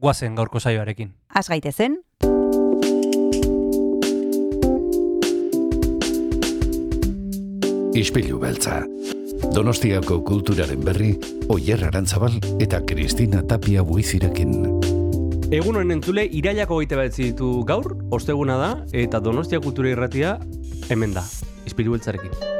[0.00, 1.12] guazen gaurko saioarekin.
[1.34, 2.00] Az gaitezen,
[8.00, 8.84] Ispilu beltza.
[9.54, 11.10] Donostiako kulturaren berri,
[11.50, 14.54] Oyer Arantzabal eta Kristina Tapia buizirekin.
[15.50, 20.38] Egun honen entzule, irailako gaite betzi ditu gaur, osteguna da, eta Donostia Kultura Irratia
[20.88, 21.26] hemen da,
[21.66, 22.59] izpilu beltzarekin.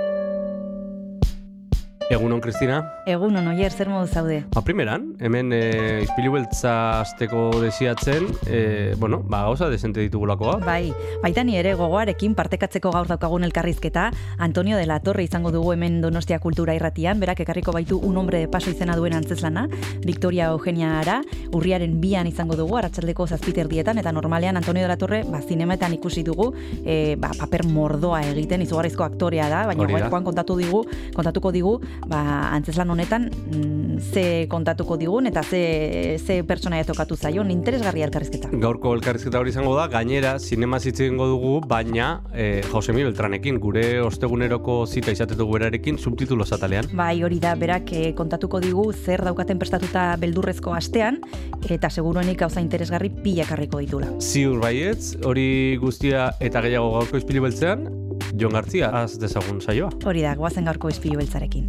[2.11, 2.81] Egun hon, Kristina.
[3.07, 4.41] egun on oier zer modu zaude.
[4.51, 5.61] Ba, primeran, hemen e,
[6.03, 10.57] izpilu beltza azteko desiatzen, e, bueno, ba, gauza desente ditugulakoa.
[10.65, 10.93] Bai,
[11.23, 16.01] baita ni ere gogoarekin partekatzeko gaur daukagun elkarrizketa, Antonio de la Torre izango dugu hemen
[16.03, 19.69] Donostia Kultura Irratian, berak ekarriko baitu un hombre de paso izena duen antzeslana,
[20.05, 21.21] Victoria Eugenia Ara,
[21.53, 25.95] urriaren bian izango dugu, aratzaldeko zazpiter dietan, eta normalean Antonio de la Torre, ba, zinemetan
[25.95, 26.51] ikusi dugu,
[26.85, 32.21] e, ba, paper mordoa egiten, izugarrizko aktorea da, baina gaurkoan kontatu digu, kontatuko digu, ba,
[32.55, 38.51] antzeslan honetan mm, ze kontatuko digun eta ze, ze pertsonaia tokatu zaion, interesgarria elkarrizketa.
[38.63, 44.81] Gaurko elkarrizketa hori izango da, gainera, sinema zitzengo dugu, baina e, Josemi Beltranekin, gure osteguneroko
[44.87, 46.91] zita izatetu berarekin, subtitulo zatalean.
[46.97, 51.21] Bai, hori da, berak eh, kontatuko digu zer daukaten prestatuta beldurrezko astean,
[51.69, 54.13] eta seguruenik gauza interesgarri pila karriko ditula.
[54.21, 57.89] Ziur baietz, hori guztia eta gehiago gaurko izpilu beltzean,
[58.37, 59.91] Jon Gartzia, az dezagun saioa.
[60.05, 61.67] Hori da, goazen gaurko izpilu beltzarekin.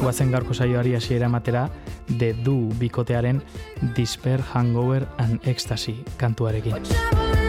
[0.00, 1.68] Guazen gaurko saioari hasiera ematera
[2.18, 3.42] The Du bikotearen
[3.96, 7.39] Despair Hangover and Ecstasy kantuarekin.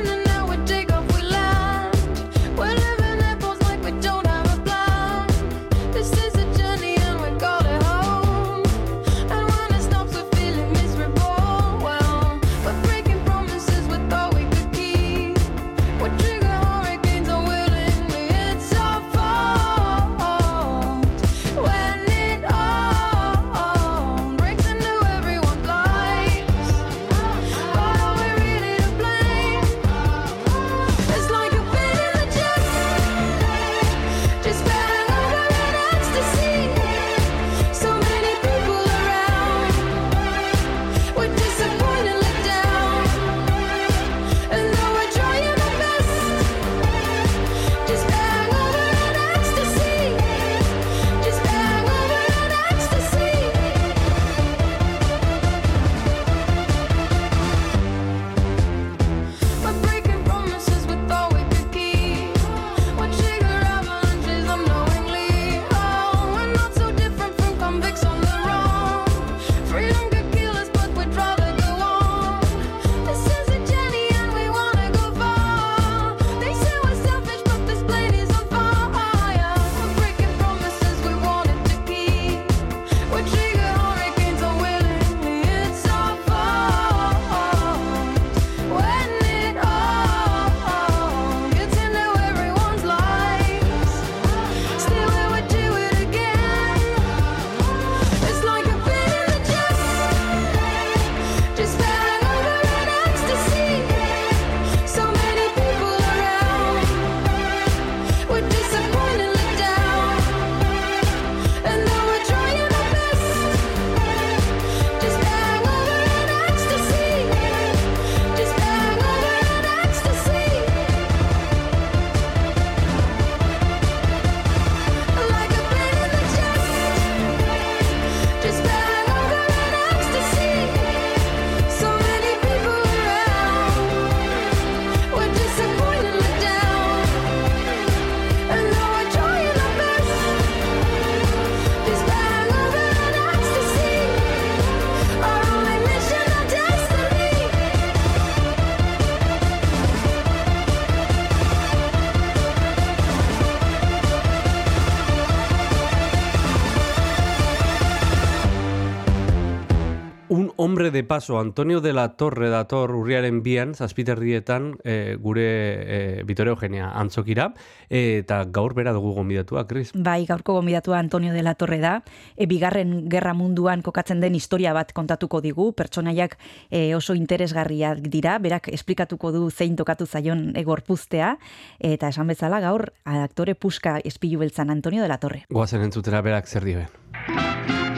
[160.71, 166.53] Hombre de paso, Antonio de la Torre dator urriaren bian, zazpiterrietan, e, gure e, Vitoria
[166.53, 167.49] Eugenia antzokira,
[167.89, 169.91] e, eta gaur bera dugu gonbidatua, Kris.
[169.93, 171.97] Bai, gaurko gonbidatua Antonio de la Torre da.
[172.37, 175.73] E, bigarren gerra munduan kokatzen den historia bat kontatuko digu.
[175.75, 176.37] Pertsonaiak
[176.69, 178.39] e, oso interesgarriak dira.
[178.39, 181.35] Berak esplikatuko du zein tokatu zaion egorpuztea.
[181.83, 185.43] Eta esan bezala gaur aktore puska espilu beltzan Antonio de la Torre.
[185.51, 187.90] Goazen entzutera berak zer dioen.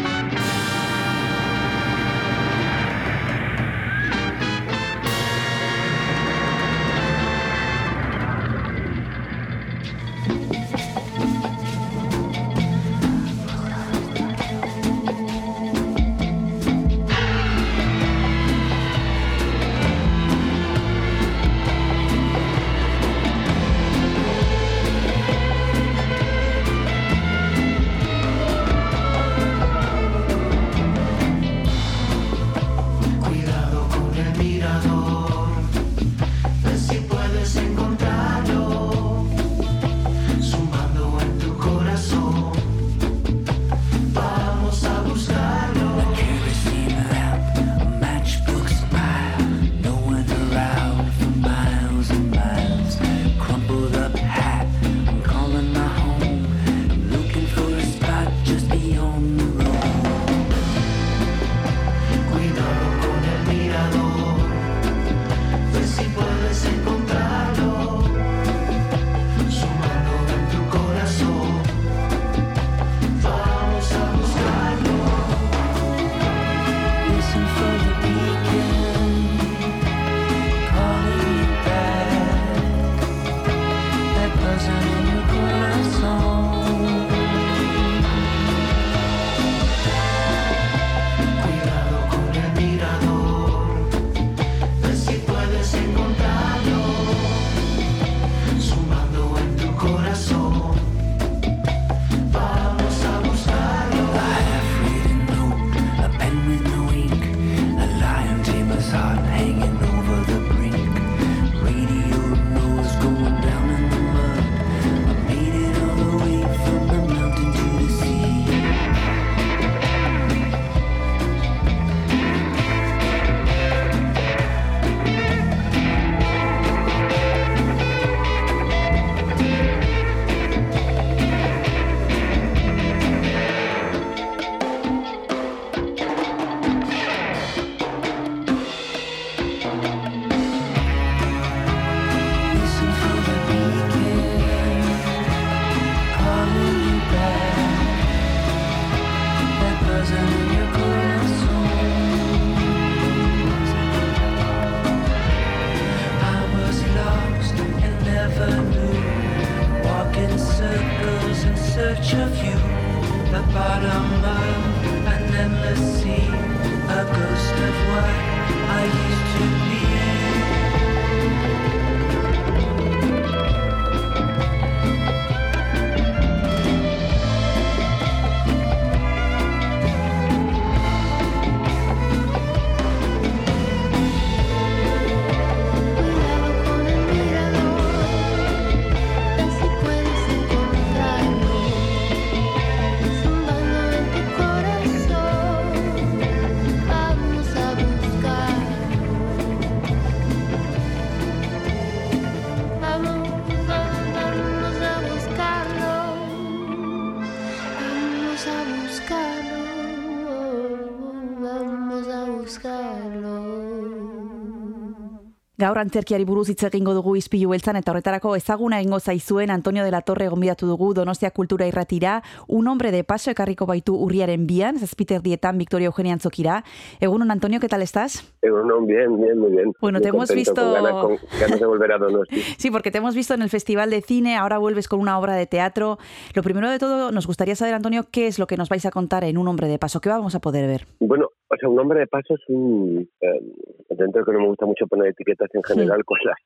[215.64, 219.92] Gaur antzerkiari buruz hitz egingo dugu izpilu beltzan eta horretarako ezaguna egingo zaizuen Antonio de
[219.94, 222.18] la Torre gonbidatu dugu Donostia Kultura Irratira,
[222.50, 226.66] un hombre de paso ekarriko baitu urriaren bian, zazpiter dietan Victoria Eugenia Antzokira.
[227.00, 228.30] Egunon, Antonio, ¿qué tal estás?
[228.44, 229.72] No, bien, bien, muy bien.
[229.80, 232.42] Bueno, Muy te hemos visto- Con ganas, con ganas de volver a Donosti.
[232.58, 235.36] Sí, porque te hemos visto en el Festival de Cine, ahora vuelves con una obra
[235.36, 235.98] de teatro.
[236.34, 238.92] Lo primero de todo, nos gustaría saber, Antonio, qué es lo que nos vais a
[238.92, 240.88] contar en Un hombre de paso, qué vamos a poder ver.
[241.00, 243.08] Bueno, o sea, un hombre de paso es un...
[243.22, 243.42] eh,
[243.90, 246.38] dentro de que no me gusta mucho poner etiquetas en general con las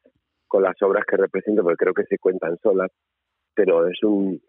[0.48, 2.90] con las obras que represento, porque creo que se cuentan solas,
[3.54, 4.42] pero es un...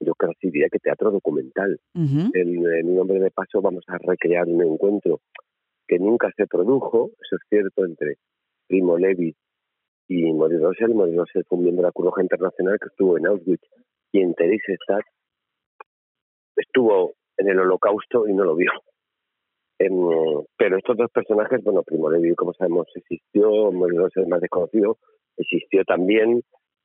[0.00, 1.78] Yo casi diría que teatro documental.
[1.94, 5.20] En, en Un hombre de paso vamos a recrear un encuentro
[5.86, 8.16] que nunca se produjo, eso es cierto, entre
[8.66, 9.32] Primo Levi
[10.08, 10.94] y Maurice Rossell.
[10.94, 13.62] Maurice Rossell fue un miembro de la Cruz Internacional que estuvo en Auschwitz
[14.10, 15.04] y en Theresienstadt
[16.56, 18.70] estuvo en el holocausto y no lo vio.
[19.82, 24.40] Em, pero estos dos personajes, bueno, Primo Levi, como sabemos, existió, Morelos es el más
[24.40, 24.98] desconocido,
[25.36, 26.42] existió también,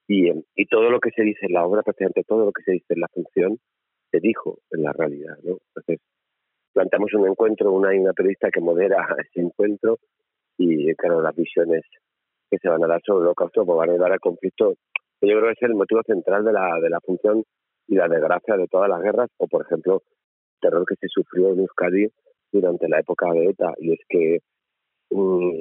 [0.07, 2.63] y, em, y todo lo que se dice en la obra, prácticamente todo lo que
[2.63, 3.59] se dice en la función,
[4.09, 5.57] se dijo en la realidad, ¿no?
[5.67, 5.99] Entonces,
[6.73, 8.97] planteamos un encuentro, una, una periodista que modera
[9.29, 9.99] ese encuentro,
[10.57, 11.83] y claro, las visiones
[12.49, 14.73] que se van a dar sobre el holocausto pues, van a llevar al conflicto,
[15.21, 17.43] yo creo que es el motivo central de la, de la función
[17.87, 21.49] y la desgracia de todas las guerras, o por ejemplo, el terror que se sufrió
[21.49, 22.07] en Euskadi
[22.51, 24.39] durante la época de ETA, y es que
[25.11, 25.59] mm,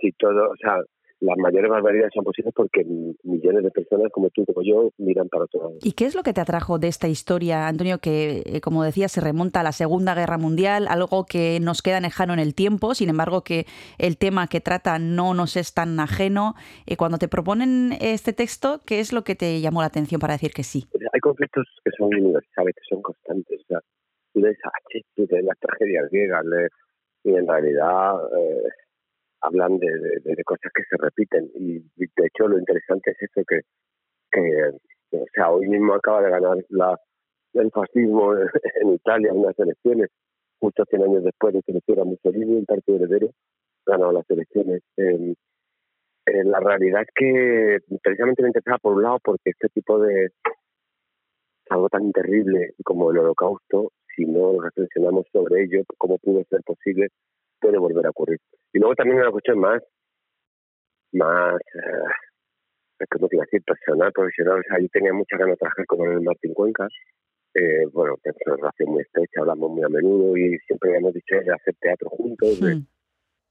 [0.00, 0.82] si todo, o sea,
[1.20, 2.84] las mayores barbaridades son posibles porque
[3.24, 5.74] millones de personas como tú, como yo, miran para otro lado.
[5.82, 9.08] ¿Y qué es lo que te atrajo de esta historia, Antonio, que, eh, como decía,
[9.08, 12.94] se remonta a la Segunda Guerra Mundial, algo que nos queda lejano en el tiempo,
[12.94, 13.66] sin embargo, que
[13.98, 16.54] el tema que trata no nos es tan ajeno?
[16.86, 20.34] Eh, cuando te proponen este texto, ¿qué es lo que te llamó la atención para
[20.34, 20.86] decir que sí?
[21.12, 23.60] Hay conflictos que son universales, que son constantes.
[23.62, 23.80] O sea,
[24.40, 26.70] lees a Shakespeare, lees las tragedias griegas, lees-
[27.24, 28.62] y en realidad eh,
[29.42, 29.88] hablan de,
[30.24, 31.50] de- de cosas que se repiten.
[31.54, 33.60] Y, de hecho lo interesante es eso, que,
[34.32, 34.70] que
[35.18, 36.98] o sea, hoy mismo acaba de ganar la,
[37.54, 38.34] el fascismo
[38.82, 40.10] en Italia en unas elecciones,
[40.60, 43.30] justo 100 años después de que lo hiciera Mussolini, un partido heredero,
[43.86, 44.82] ganó las elecciones.
[44.96, 45.34] Eh,
[46.26, 50.30] eh, la realidad es que precisamente me interesaba por un lado porque este tipo de
[51.70, 57.08] algo tan terrible como el holocausto, si no reflexionamos sobre ello, cómo pudo ser posible,
[57.60, 58.38] puede volver a ocurrir.
[58.72, 59.80] Y luego también una cuestión más,
[61.12, 63.62] más, eh, ¿cómo te iba a decir?
[63.64, 64.58] Personal, profesional.
[64.58, 66.88] O sea, yo tenía muchas ganas de trabajar con el Martín Cuenca.
[67.54, 71.36] Eh, bueno, tenemos una relación muy estrecha, hablamos muy a menudo y siempre habíamos dicho
[71.36, 72.60] de hacer teatro juntos.
[72.60, 72.84] Hmm.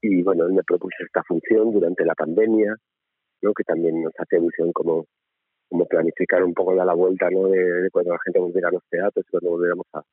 [0.01, 2.75] y bueno, él me propuso esta función durante la pandemia,
[3.41, 3.53] ¿no?
[3.53, 5.05] que también nos hace ilusión como,
[5.69, 7.47] como planificar un poco ya la vuelta ¿no?
[7.47, 10.03] de, de cuando la gente volviera a los teatros, cuando volviéramos a,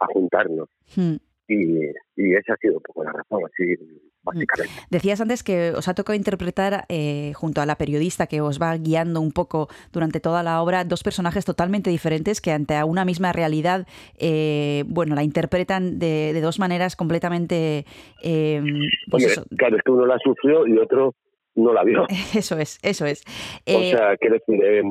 [0.00, 0.68] a juntarnos.
[0.96, 1.16] Hmm.
[1.46, 1.76] Y,
[2.16, 3.76] y esa ha sido un poco la razón, así
[4.22, 4.72] básicamente.
[4.88, 8.74] Decías antes que os ha tocado interpretar, eh, junto a la periodista que os va
[8.78, 13.34] guiando un poco durante toda la obra, dos personajes totalmente diferentes que ante una misma
[13.34, 13.86] realidad,
[14.18, 17.84] eh, bueno, la interpretan de, de dos maneras completamente...
[18.22, 18.62] eh,
[19.10, 21.14] pues eso, claro, es que uno la sufrió y otro
[21.54, 22.06] no la vio.
[22.34, 23.22] eso es, eso es.
[23.26, 23.30] o
[23.66, 24.82] Eh, sea, quiero decir, eh,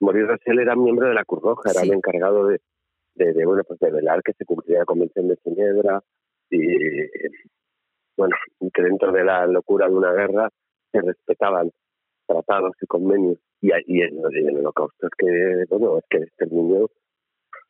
[0.00, 1.88] Maurice Russell era miembro de la Cruz Roja, era Sí.
[1.88, 2.60] el encargado de,
[3.14, 6.02] de, bueno, pues de velar que se cumpliera la Convención de Ginebra
[6.50, 6.60] y,
[8.16, 8.36] bueno,
[8.72, 10.48] que dentro de la locura de una guerra
[10.92, 11.70] se respetaban
[12.26, 13.38] tratados y convenios.
[13.60, 16.90] Y, y en, en el holocausto es que, bueno, es que el exterminio,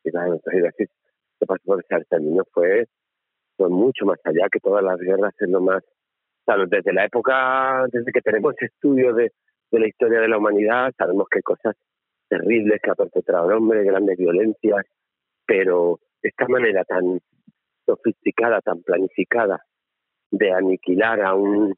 [0.05, 2.87] y que pasó por ese exterminio fue,
[3.57, 5.83] fue mucho más allá que todas las guerras, es lo más,
[6.71, 9.33] desde la época, desde que tenemos estudios de,
[9.71, 11.75] de la historia de la humanidad, sabemos que hay cosas
[12.29, 14.85] terribles que ha perpetrado el hombre, grandes violencias,
[15.47, 17.21] pero esta manera tan
[17.87, 19.63] sofisticada, tan planificada
[20.31, 21.75] de aniquilar a un,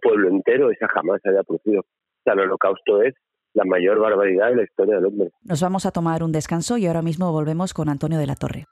[0.00, 1.80] pueblo entero, esa jamás se había producido.
[1.80, 3.14] O sea, el holocausto es
[3.54, 5.30] la mayor barbaridad de la historia del hombre.
[5.42, 8.66] nos vamos a tomar un descanso y ahora mismo volvemos con Antonio de la Torre.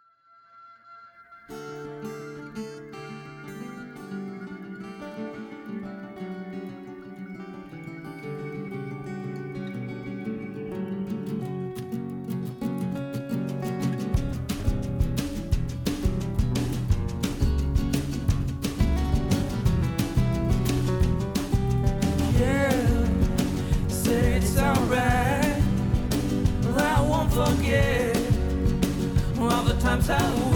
[30.03, 30.50] time.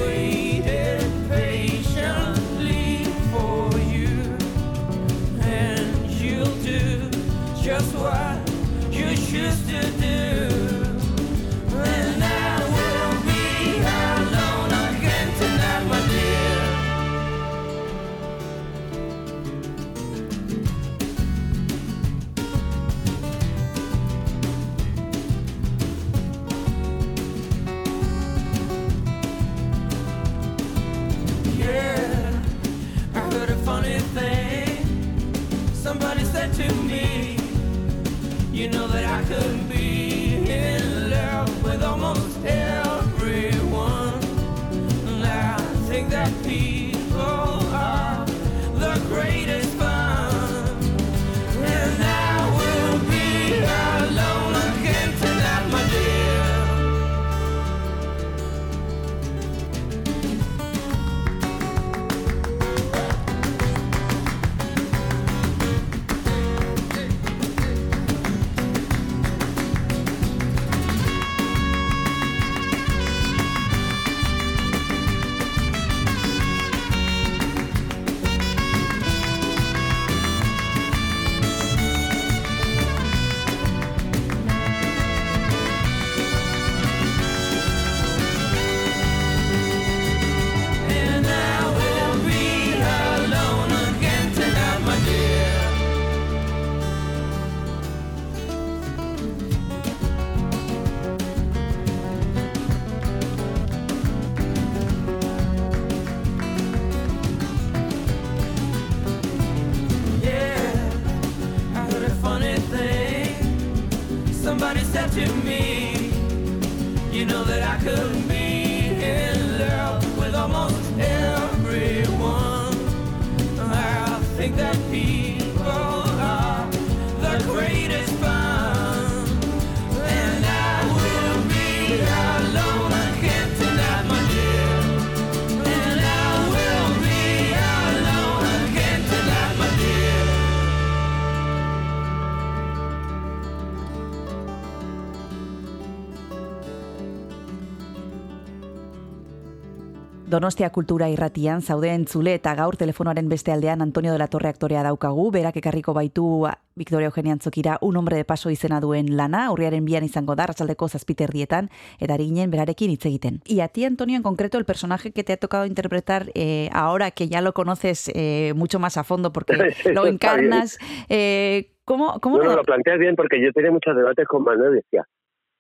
[150.44, 154.82] Donostia Kultura irratian zaude entzule eta gaur telefonoaren beste aldean Antonio de la Torre aktorea
[154.84, 156.44] daukagu, berak ekarriko baitu
[156.76, 160.90] Victoria Eugenia Antzokira un hombre de paso izena duen lana, urriaren bian izango da, arratsaldeko
[160.90, 163.40] zazpiterdietan, eta ginen berarekin hitz egiten.
[163.46, 167.10] Y a ti, Antonio, en concreto, el personaje que te ha tocado interpretar eh, ahora
[167.10, 169.54] que ya lo conoces eh, mucho más a fondo porque
[169.94, 170.76] lo encarnas,
[171.08, 174.74] eh, ¿cómo, cómo Bueno, lo- lo planteas bien porque yo tenía muchos debates con Manuel
[174.74, 175.04] decía,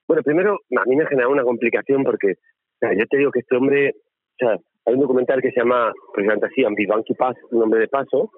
[0.06, 3.30] bueno, primero a mí me ha generado una complicación porque o sea, yo te digo
[3.30, 7.36] que este hombre, o sea, hay un documental que se llama precisamente así, Ambivanqui Paz,
[7.50, 8.30] un hombre de paso,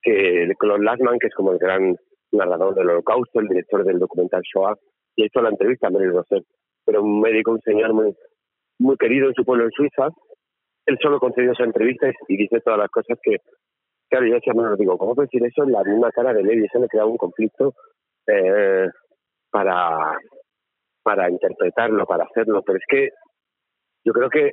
[0.00, 0.12] que
[0.46, 1.96] de Claude Lassman, que es como el gran
[2.32, 4.76] narrador del holocausto, el director del documental Shoah,
[5.16, 6.44] y ha hecho la entrevista a Mary Rosset,
[6.84, 10.08] pero un médico, un señor muy, querido en su pueblo en Suiza,
[10.86, 13.38] él solo concedió esa entrevista y, dice todas las cosas que,
[14.08, 16.64] claro, yo decía, bueno, digo, ¿cómo decir eso en la misma cara de Levi?
[16.64, 17.74] Eso le creaba un conflicto
[18.26, 18.86] eh,
[19.50, 20.16] para,
[21.02, 23.08] para interpretarlo, para hacerlo, pero es que
[24.04, 24.52] yo creo que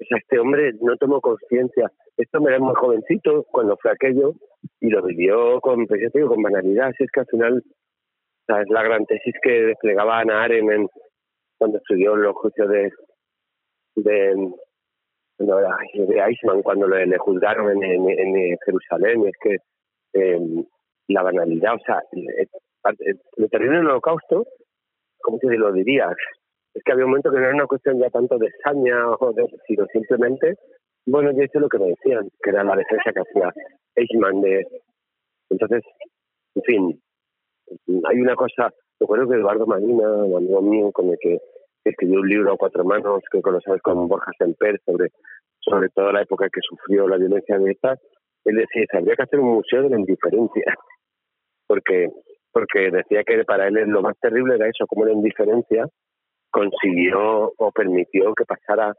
[0.00, 1.90] o sea, este hombre no tomó conciencia.
[2.16, 4.34] Este hombre era muy jovencito cuando fue aquello
[4.80, 6.88] y lo vivió con, pues digo, con banalidad.
[6.88, 10.70] Así es que al final, o sea, es la gran tesis que desplegaba Ana Arendt
[10.72, 10.88] en-
[11.58, 12.92] cuando estudió los juicios de,
[13.96, 14.34] de,
[15.38, 19.26] no, de Eichmann, cuando le, juzgaron en, en, en Jerusalén.
[19.26, 19.56] Es que
[20.14, 20.40] eh,
[21.08, 22.46] la banalidad, o sea, eh,
[23.00, 24.46] eh, lo terrible del holocausto,
[25.20, 26.14] ¿cómo te lo dirías?
[26.74, 29.32] Es que había un momento que no era una cuestión ya tanto de saña o
[29.32, 30.56] de, sino simplemente,
[31.06, 33.52] bueno, yo hice lo que me decían, que era la defensa que hacía
[33.94, 34.66] Eichmann de...
[35.50, 35.82] Entonces,
[36.56, 37.02] en fin,
[38.08, 41.38] hay una cosa, recuerdo que Eduardo Marina, un amigo mío con el que
[41.84, 45.10] escribió un libro a cuatro manos, que conocemos con Borja Semper, sobre,
[45.60, 47.96] sobre toda la época que sufrió la violencia de ETA,
[48.44, 50.64] él decía, habría que hacer un museo de la indiferencia,
[51.66, 52.08] porque
[52.54, 55.86] porque decía que para él lo más terrible era eso, como la indiferencia
[56.54, 58.94] consiguió o permitió que pasara,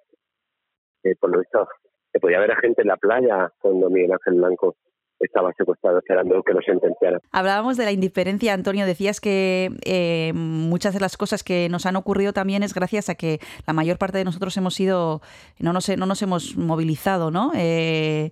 [1.04, 1.68] eh, por lo visto,
[2.12, 4.76] que podía haber a gente en la playa cuando Miguel Ángel Blanco
[5.18, 7.22] estaba secuestrado esperando que lo sentenciaran.
[7.32, 8.86] Hablábamos de la indiferencia, Antonio.
[8.86, 13.16] Decías que eh, muchas de las cosas que nos han ocurrido también es gracias a
[13.16, 15.22] que la mayor parte de nosotros hemos sido,
[15.58, 17.54] no nos, no nos hemos movilizado, ¿no?
[17.56, 18.32] Eh,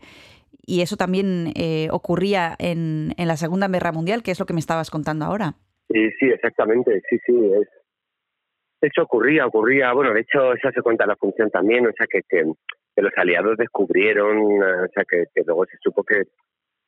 [0.65, 4.53] y eso también eh, ocurría en, en la Segunda Guerra Mundial, que es lo que
[4.53, 5.55] me estabas contando ahora.
[5.89, 7.33] Sí, sí, exactamente, sí, sí.
[7.61, 7.67] Es,
[8.83, 12.21] eso ocurría, ocurría, bueno, de hecho, esa se cuenta la función también, o sea, que,
[12.27, 12.43] que,
[13.01, 16.23] los aliados descubrieron, eh, o sea, que, luego se supo que,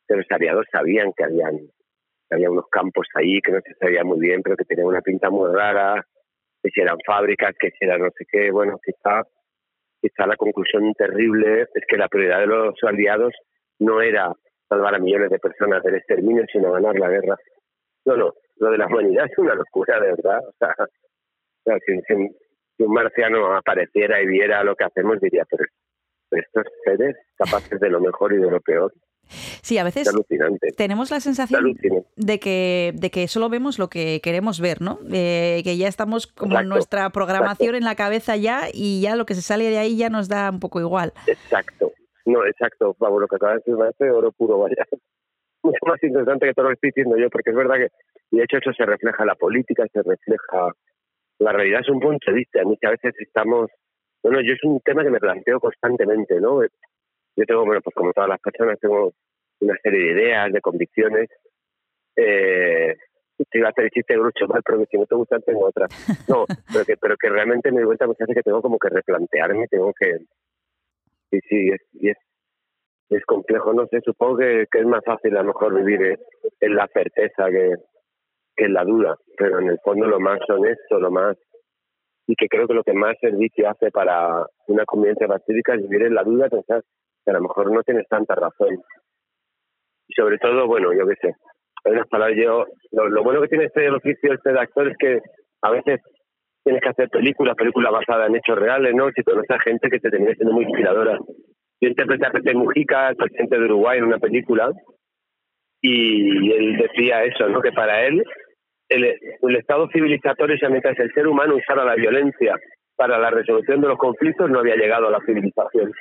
[0.07, 1.57] que los aliados sabían que habían
[2.27, 5.01] que había unos campos ahí que no se sabía muy bien, pero que tenían una
[5.01, 6.05] pinta muy rara,
[6.61, 9.23] que si eran fábricas, que si eran no sé qué, bueno, quizá,
[10.01, 13.33] quizá la conclusión terrible es que la prioridad de los aliados
[13.79, 14.33] no era
[14.67, 17.37] salvar a millones de personas del exterminio, sino ganar la guerra.
[18.05, 20.39] No, no, lo de la humanidad es una locura, de verdad.
[20.47, 20.73] O sea,
[21.85, 22.29] si, si-
[22.77, 25.63] si un marciano apareciera y viera lo que hacemos, diría, pero,
[26.31, 28.93] estos seres capaces de lo mejor y de lo peor,
[29.27, 30.13] Sí, a es veces
[30.77, 31.73] tenemos la Es sensación
[32.15, 34.99] de que, de que solo vemos lo que queremos ver, ¿no?
[35.11, 39.15] Eh, que ya estamos como en Exacto, nuestra programación en la cabeza ya y ya
[39.15, 41.11] lo que se sale de ahí ya nos da un poco igual.
[41.25, 41.91] Exacto.
[42.25, 44.75] No, exacto, Pablo, lo que acabas de decir me hace oro puro, vaya.
[45.63, 47.87] Mucho más interesante que todo lo que estoy diciendo yo, porque es verdad que,
[48.29, 50.71] y de hecho eso se refleja en la política, se refleja,
[51.39, 53.69] la realidad es un punto de vista, muchas veces estamos,
[54.23, 56.61] bueno, yo es un tema que me planteo constantemente, ¿no?
[56.63, 59.13] Yo tengo, bueno, pues como todas las personas, tengo
[59.59, 61.29] una serie de ideas, de convicciones,
[62.15, 62.95] eh,
[63.37, 65.89] te iba a hacer el chiste grucho mal, pero si no te gustan tengo otras.
[66.29, 68.89] No, pero que, pero que realmente me doy cuenta muchas veces que tengo como que
[68.89, 70.19] replantearme, tengo que,
[71.31, 72.17] sí, sí, es, y es,
[73.09, 76.19] es complejo, no sé, supongo que, que es más fácil a lo mejor vivir en,
[76.61, 77.73] en la certeza que
[78.57, 81.37] en la duda, pero en el fondo lo más honesto, lo más,
[82.27, 86.07] y que creo que lo que más servicio hace para una convivencia pacífica es vivir
[86.07, 86.81] en la duda, pensar
[87.23, 88.77] que a lo mejor no tienes tanta razón.
[90.07, 91.35] Y sobre todo, bueno, yo qué sé,
[91.85, 95.19] hay unas palabras, yo, lo, bueno que tiene este oficio este de actor es que
[95.61, 95.99] a veces
[96.63, 99.09] tienes que hacer películas, películas basadas en hechos reales, ¿no?
[99.11, 101.17] Si conoces a gente que te termina siendo muy inspiradora.
[101.81, 104.71] Yo interpreté a Pepe Mujica, el presidente de Uruguay, en una película,
[105.81, 107.61] y él decía eso, ¿no?
[107.61, 108.23] Que para él
[108.89, 109.05] el,
[109.41, 112.55] el estado civilizatorio es mientras el ser humano usara la violencia
[112.95, 115.91] para la resolución de los conflictos no había llegado a la civilización.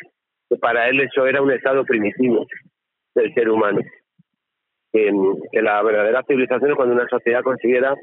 [0.61, 2.47] Para él eso era un estado primitivo
[3.15, 3.81] del ser humano.
[4.93, 5.11] Que,
[5.51, 7.95] que la verdadera civilización es cuando una sociedad consiguiera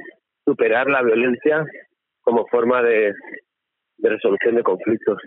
[0.45, 1.63] superar la violencia
[2.21, 3.13] como forma de,
[3.97, 5.21] de resolución de conflictos.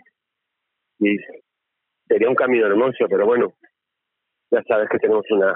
[0.98, 1.16] Y
[2.06, 3.54] sería un camino hermoso, pero bueno,
[4.50, 5.54] ya sabes que tenemos una,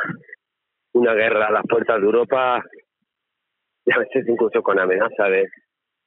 [0.95, 2.63] una guerra a las puertas de Europa
[3.89, 5.49] y a veces incluso con amenaza de,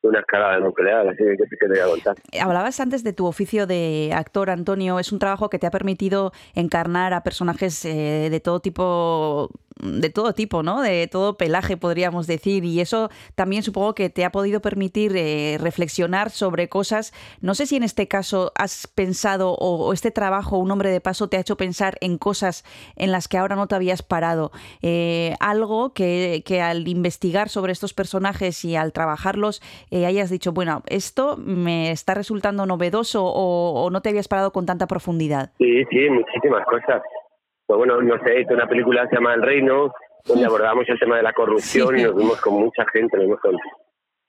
[0.04, 2.16] una escalada nuclear, así que te voy a contar.
[2.42, 4.98] Hablabas antes de tu oficio de actor, Antonio.
[4.98, 10.10] Es un trabajo que te ha permitido encarnar a personajes eh, de todo tipo de
[10.10, 10.82] todo tipo, ¿no?
[10.82, 12.64] De todo pelaje, podríamos decir.
[12.64, 17.14] Y eso también supongo que te ha podido permitir eh, reflexionar sobre cosas.
[17.42, 21.30] No sé si en este caso has pensado o, este trabajo, un hombre de paso,
[21.30, 22.64] te ha hecho pensar en cosas
[22.96, 24.52] en las que ahora no te habías parado.
[24.82, 30.52] Eh, algo que, que, al investigar sobre estos personajes y al trabajarlos eh, hayas dicho,
[30.52, 35.52] bueno, esto me está resultando novedoso o, o no te habías parado con tanta profundidad.
[35.58, 37.02] Sí, sí, muchísimas cosas
[37.72, 39.94] pues bueno, no sé, una película que se llama El Reino,
[40.26, 42.02] donde abordamos el tema de la corrupción sí.
[42.02, 43.56] y nos vimos con mucha gente, nos vimos con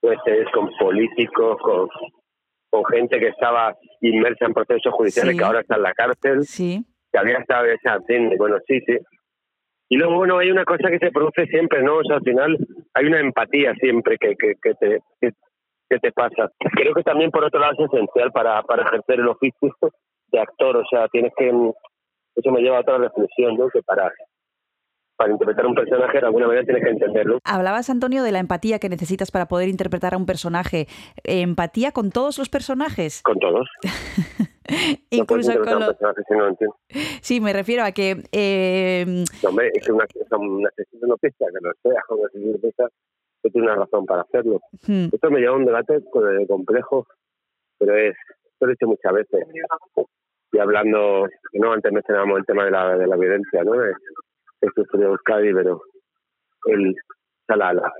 [0.00, 1.88] jueces, con políticos, con,
[2.70, 5.38] con gente que estaba inmersa en procesos judiciales, Sí.
[5.38, 7.66] que ahora está en la cárcel, Sí, que había estado
[8.06, 8.96] fin, bueno, sí, sí.
[9.88, 11.96] Y luego, bueno, hay una cosa que se produce siempre, ¿no?
[11.96, 12.56] O sea, al final
[12.94, 15.30] hay una empatía siempre que, que, que te, que,
[15.90, 16.48] que te pasa.
[16.76, 19.74] Creo que también, por otro lado, es esencial para, para ejercer el oficio
[20.28, 21.50] de actor, o sea, tienes que
[22.34, 23.68] eso me lleva a otra reflexión, ¿no?
[23.68, 24.10] Que para,
[25.16, 27.38] para interpretar un personaje de alguna manera tienes que entenderlo.
[27.44, 30.86] Hablabas, Antonio, de la empatía que necesitas para poder interpretar a un personaje.
[31.24, 33.22] ¿Empatía con todos los personajes?
[33.22, 33.68] Con todos.
[35.10, 35.96] Incluso no con los...
[35.96, 36.56] si no.
[37.20, 38.22] Sí, me refiero a que...
[38.32, 39.04] Eh...
[39.42, 40.06] No, hombre, es que una,
[40.38, 40.70] una
[41.02, 42.88] no pesa, que lo sea, un asesino pesa,
[43.42, 44.60] que tiene una razón para hacerlo.
[44.86, 45.06] Hmm.
[45.12, 46.00] Esto me lleva a un debate
[46.48, 47.06] complejo,
[47.78, 49.46] pero es, esto lo he hecho muchas veces.
[50.52, 51.26] Y hablando,
[51.58, 53.72] no antes mencionábamos el tema de la, de la violencia, ¿no?
[53.72, 53.92] De,
[54.60, 55.82] de Euskadi, pero
[56.66, 56.94] el,
[57.48, 57.92] la, la,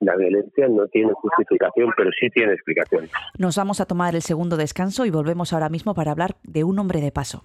[0.00, 3.08] la violencia no tiene justificación, pero sí tiene explicación.
[3.38, 6.78] Nos vamos a tomar el segundo descanso y volvemos ahora mismo para hablar de un
[6.78, 7.44] hombre de paso.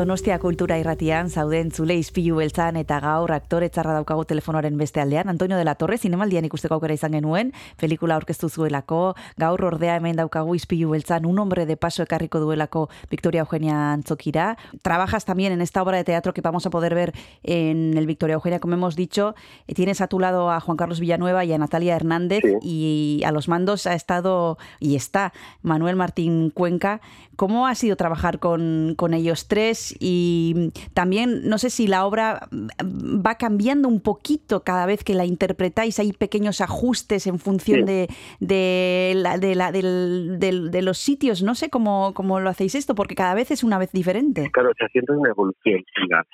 [0.00, 5.28] Donostia kultura irratian zauden zule izpilu beltzan eta gaur aktore txarra daukagu telefonoaren beste aldean.
[5.28, 9.00] Antonio de la Torre zinemaldian ikusteko aukera izan genuen, pelikula aurkeztu zuelako,
[9.36, 14.56] gaur ordea hemen daukagu izpilu beltzan, un hombre de paso ekarriko duelako Victoria Eugenia Antzokira.
[14.80, 18.40] Trabajas también en esta obra de teatro que vamos a poder ver en el Victoria
[18.40, 19.34] Eugenia, como hemos dicho.
[19.68, 23.32] Eh, Tienes a tu lado a Juan Carlos Villanueva y a Natalia Hernández y a
[23.32, 27.02] los mandos ha estado y está Manuel Martín Cuenca.
[27.36, 29.89] ¿Cómo ha sido trabajar con, con ellos tres?
[29.98, 32.48] Y también, no sé si la obra
[32.82, 35.98] va cambiando un poquito cada vez que la interpretáis.
[35.98, 37.84] Hay pequeños ajustes en función Sí.
[37.86, 38.08] de,
[38.40, 41.42] de, la- de, la- de los sitios.
[41.42, 44.50] No sé cómo, cómo lo hacéis esto, porque cada vez es una vez diferente.
[44.52, 46.24] Claro, se siente una evolución la,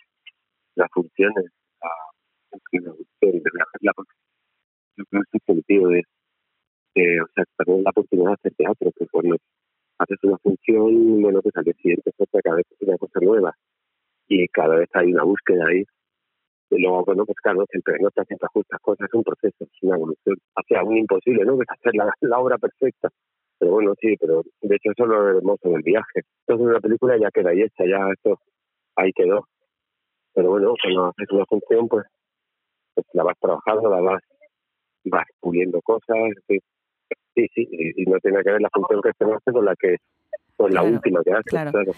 [0.76, 1.32] una evolución,
[3.20, 3.92] de la, la,
[4.96, 6.02] yo creo que ese sentido de,
[6.94, 9.36] de, o sea, también la oportunidad de hacer teatro, que cuando
[9.98, 13.54] haces una función, bueno, pues al siguiente otra, cada vez una cosa nueva
[14.28, 15.84] y cada vez hay una búsqueda ahí.
[16.70, 19.82] Y luego, bueno, pues claro, siempre no te hacen justas cosas, es un proceso, es
[19.82, 21.54] una evolución hacia un imposible, ¿no?
[21.62, 23.08] Es hacer la, la obra perfecta.
[23.58, 26.22] Pero bueno, sí, pero de hecho eso es lo hermoso del viaje.
[26.46, 28.40] Entonces una película ya queda ahí hecha, ya esto
[28.96, 29.46] ahí quedó.
[30.34, 32.04] Pero bueno, cuando haces una función, pues,
[32.94, 34.22] pues la vas trabajando, la vas,
[35.04, 36.16] vas puliendo cosas,
[36.48, 36.58] sí,
[37.36, 39.74] sí, sí, y, y no tiene que ver la función que se hace con la
[39.76, 39.96] que
[40.56, 41.70] con la última que haces, claro.
[41.70, 41.92] claro.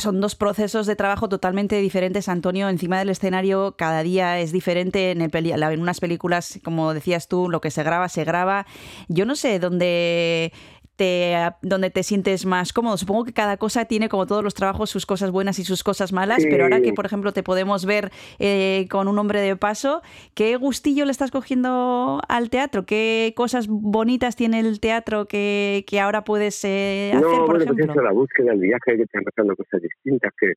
[0.00, 2.68] son dos procesos de trabajo totalmente diferentes, Antonio.
[2.68, 5.12] Encima del escenario cada día es diferente.
[5.12, 8.66] En, el peli- en unas películas, como decías tú, lo que se graba, se graba.
[9.08, 10.52] Yo no sé dónde
[11.00, 12.98] te, dónde te sientes más cómodo.
[12.98, 16.12] Supongo que cada cosa tiene, como todos los trabajos, sus cosas buenas y sus cosas
[16.12, 16.48] malas, Sí.
[16.50, 20.02] pero ahora que, por ejemplo, te podemos ver eh, con un hombre de paso,
[20.34, 22.84] ¿qué gustillo le estás cogiendo al teatro?
[22.84, 27.64] ¿Qué cosas bonitas tiene el teatro que, que ahora puedes eh, hacer, no, por bueno,
[27.64, 27.86] ejemplo?
[27.86, 30.52] pues eso, la búsqueda, el viaje, que están pasando cosas distintas, que,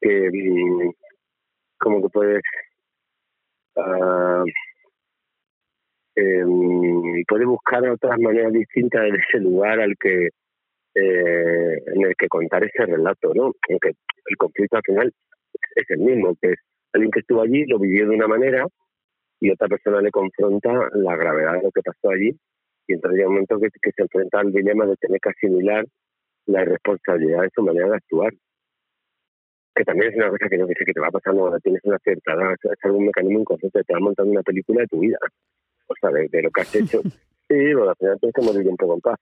[0.00, 0.90] que mm,
[1.78, 2.42] como que puedes,
[6.16, 10.28] ah, em, puedes buscar otras maneras distintas en ese lugar al que,
[10.94, 13.52] eh, en el que contar ese relato, ¿no?
[13.70, 13.92] Aunque
[14.26, 15.12] el conflicto al final
[15.76, 16.58] es el mismo, que es
[16.92, 18.66] alguien que estuvo allí, lo vivió de una manera
[19.40, 22.36] y otra persona le confronta la gravedad de lo que pasó allí
[22.86, 25.84] y entonces llega un momento que, se enfrenta al dilema de tener que asimilar
[26.46, 28.32] la irresponsabilidad de su manera de actuar.
[29.74, 31.98] Que también es una cosa que yo que sé que te va pasando tienes una
[31.98, 35.18] cierta es algún mecanismo inconsciente, te va montando una película de tu vida,
[36.00, 37.02] de, de lo que has hecho.
[37.48, 39.20] sí, bueno, al final tienes que morir un poco en paz.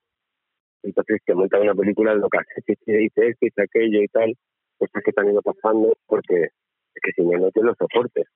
[0.82, 3.62] Entonces te montan una película de lo que has hecho, y te dice esto, dice
[3.62, 4.34] aquello y tal,
[4.78, 8.26] cosas que te han ido pasando, porque es que si no, no te lo soportes.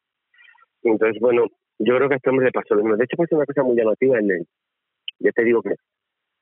[0.83, 1.47] Entonces, bueno,
[1.79, 2.97] yo creo que a este hombre le pasó lo mismo.
[2.97, 4.47] De hecho, pasa una cosa muy llamativa en el...
[5.21, 5.75] Ya te digo que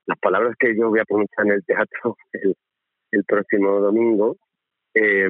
[0.05, 2.55] las palabras que yo voy a pronunciar en el teatro el,
[3.11, 4.37] el próximo domingo
[4.93, 5.29] eh,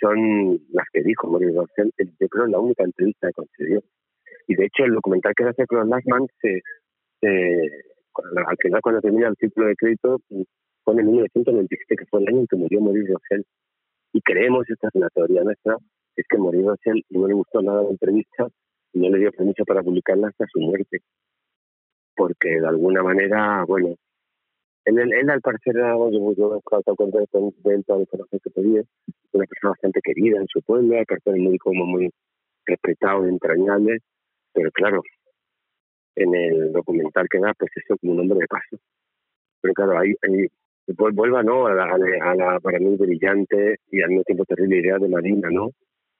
[0.00, 1.90] son las que dijo Maurice Rossell.
[2.20, 3.82] Yo creo la única entrevista que concedió.
[4.46, 6.62] Y de hecho, el documental que se hace con Lachman, se,
[7.22, 10.20] al final, cuando termina el ciclo de crédito,
[10.84, 13.44] pone 1997, que fue el año en que murió Maurice Rossell.
[14.12, 15.76] Y creemos, esta es una teoría nuestra,
[16.16, 18.48] es que Maurice Rossell no le gustó nada la entrevista
[18.92, 21.00] y no le dio permiso para publicarla hasta su muerte
[22.14, 23.94] porque de alguna manera, bueno,
[24.84, 27.26] él, al parecer era, yo, yo he dado cuenta de,
[27.64, 28.82] de él toda que pedía,
[29.32, 32.10] una persona bastante querida en su pueblo, al parecer muy como muy
[32.66, 33.98] respetado entrañable,
[34.54, 35.02] pero claro,
[36.16, 38.78] en el documental que da, pues eso como un hombre de paso.
[39.60, 40.46] Pero claro, ahí, ahí
[40.88, 41.66] vuel- vuelva ¿no?
[41.66, 45.70] a la, para mí, brillante y al mismo tiempo terrible idea de Marina, ¿no?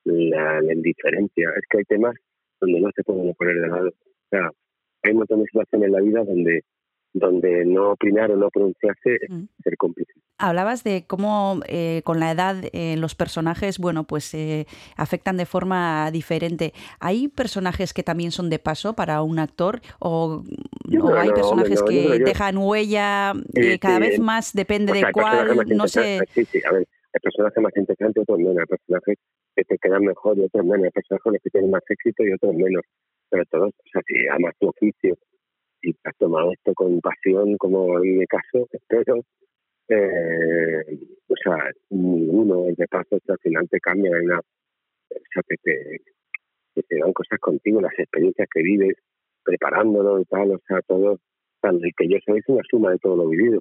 [0.04, 1.50] La, la indiferencia.
[1.56, 2.14] Es que hay temas
[2.60, 3.88] donde no se pueden poner de lado.
[3.88, 4.50] O sea,
[5.02, 6.62] hay un montón de situaciones en la vida donde
[7.14, 9.44] donde no opinar o no pronunciarse es Mm.
[9.62, 10.12] ser cómplice.
[10.36, 15.46] Hablabas de cómo eh, con la edad eh, los personajes, bueno, pues eh, afectan de
[15.46, 16.72] forma diferente.
[16.98, 20.42] ¿Hay personajes que también son de paso para un actor o,
[20.88, 24.94] Yo o hay no, personajes no, que dejan huella eh, cada vez más, depende O
[24.96, 26.18] sea, de cuál, no sé.
[26.34, 28.58] Sí, sí, a ver, hay personajes más interesantes, otros menos.
[28.58, 29.18] Hay personajes
[29.54, 30.84] que te quedan mejor y otros menos.
[30.86, 32.82] Hay personajes que tienen más éxito y otros menos.
[33.30, 35.16] Pero todos, o sea, si amas tu oficio
[35.84, 39.22] y te has tomado esto con pasión, como en mi caso, espero,
[39.88, 44.16] eh, o sea, ninguno de paso al final te cambia.
[44.16, 48.96] Hay una, o sea, que te, cosas contigo, las experiencias que vives,
[49.44, 51.18] preparándolo y tal, o sea, todo
[51.60, 53.60] tan riquilloso es una suma de todo lo vivido.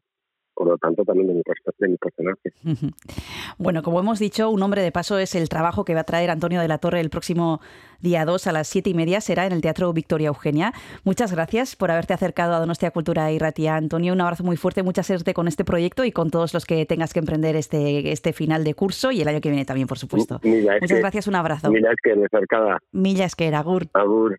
[0.56, 1.42] Por lo tanto, también de mi,
[1.80, 2.54] de mi personaje.
[3.58, 6.30] Bueno, como hemos dicho, Un hombre de paso es el trabajo que va a traer
[6.32, 7.62] Antonio de la Torre el próximo
[8.02, 9.22] día 2 a las 7 y media.
[9.22, 10.74] Será en el Teatro Victoria Eugenia.
[11.04, 13.76] Muchas gracias por haberte acercado a Donostia Cultura y Ratia.
[13.76, 16.86] Antonio, un abrazo muy fuerte, mucha suerte con este proyecto y con todos los que
[16.86, 19.98] tengas que emprender este, este final de curso y el año que viene también, por
[20.00, 20.39] supuesto.
[20.44, 21.70] Muchas que- gracias, un abrazo.
[21.72, 22.80] Mira, es que me acercaba.
[22.92, 23.88] Milla Esquera, Agur.
[23.94, 24.38] Agur.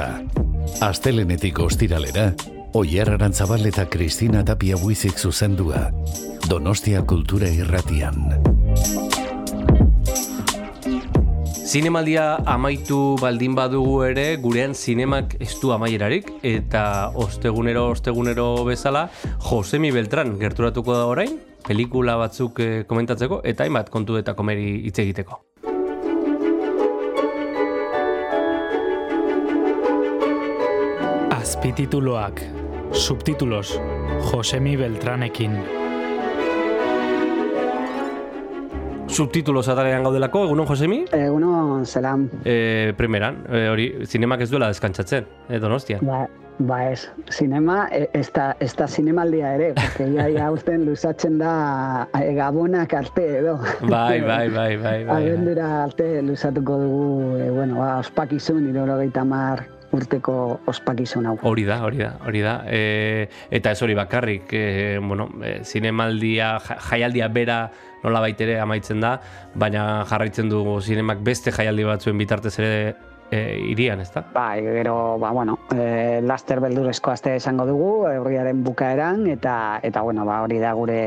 [0.00, 0.22] Beltza.
[0.80, 2.32] Astelenetik ostiralera,
[2.74, 5.90] Oier Arantzabal eta Kristina Tapia buizik zuzendua.
[6.48, 8.16] Donostia Kultura Irratian.
[11.70, 19.08] Zinemaldia amaitu baldin badugu ere, gurean zinemak ez du amaierarik, eta ostegunero, ostegunero bezala,
[19.50, 24.98] Josemi Beltran gerturatuko da orain, pelikula batzuk eh, komentatzeko, eta hainbat kontu eta komeri hitz
[24.98, 25.44] egiteko.
[31.40, 32.42] Azpitituloak,
[32.92, 33.80] subtitulos,
[34.28, 35.54] Josemi Beltranekin.
[39.08, 40.98] Subtitulos atalean gaudelako, egunon Josemi?
[41.16, 45.98] Egunon, zelan, E, primeran, e, hori, zinemak ez duela deskantzatzen, e, donostia.
[46.02, 46.26] ba,
[46.58, 51.38] ba ez, zinema, e, ez da, ez da zinemaldia ere, porque ia, ia usten luzatzen
[51.38, 53.58] da e, gabonak arte edo.
[53.80, 55.34] Bai, bai, bai, bai, bai.
[55.34, 55.58] bai.
[55.72, 61.36] Arte luzatuko dugu, e, bueno, ba, ospakizun, irogeita mar urteko ospakizun hau.
[61.42, 62.56] Hori da, hori da, hori da.
[62.70, 67.60] E, eta ez hori bakarrik, e, bueno, e, zinemaldia, ja- jaialdia bera
[68.04, 69.18] nola baitere amaitzen da,
[69.54, 72.94] baina jarraitzen du zinemak beste jaialdi batzuen bitartez ere
[73.30, 74.24] e, irian, ez da?
[74.34, 80.24] Bai, gero, ba, bueno, e, laster beldurrezko aste esango dugu, urriaren bukaeran, eta, eta bueno,
[80.24, 81.00] ba, hori da gure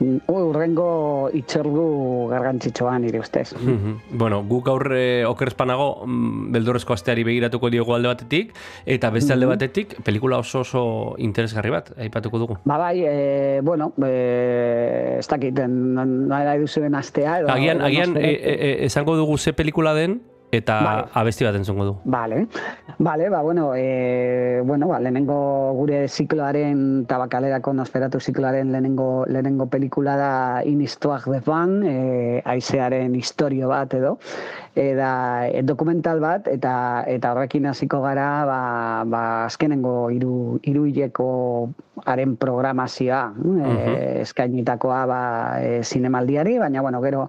[0.00, 3.54] urrengo itxordu garrantzitsuan nire ustez.
[3.58, 4.18] Mhm.
[4.18, 8.54] bueno, guk gaur e, okerrezpanago mm, beldurrezko asteari begiratuko diogu alde batetik,
[8.86, 9.50] eta beste alde Mhm.
[9.52, 12.58] batetik pelikula oso oso interesgarri bat, aipatuko dugu.
[12.64, 17.40] Ba bai, e, bueno, e, ez dakit, nahi duzuen astea.
[17.40, 21.04] Edo, Agian, agian e, e, esango dugu ze pelikula den, eta Bai.
[21.20, 21.98] abesti bat entzungo dugu.
[22.04, 22.46] Vale,
[22.98, 30.16] vale, ba, bueno, e, bueno, ba, lehenengo gure zikloaren, tabakalerako nosferatu zikloaren lehenengo, lehenengo pelikula
[30.16, 30.32] da
[30.64, 34.16] Inistoak de Van, e, aizearen historio bat edo,
[34.74, 35.10] eta
[35.50, 38.60] e, dokumental bat, eta eta horrekin hasiko gara, ba,
[39.04, 41.28] ba azkenengo hiru hiru hileko
[42.06, 45.20] haren programazioa, e, eskainitakoa ba,
[45.60, 47.28] e, zinemaldiari, baina, bueno, gero,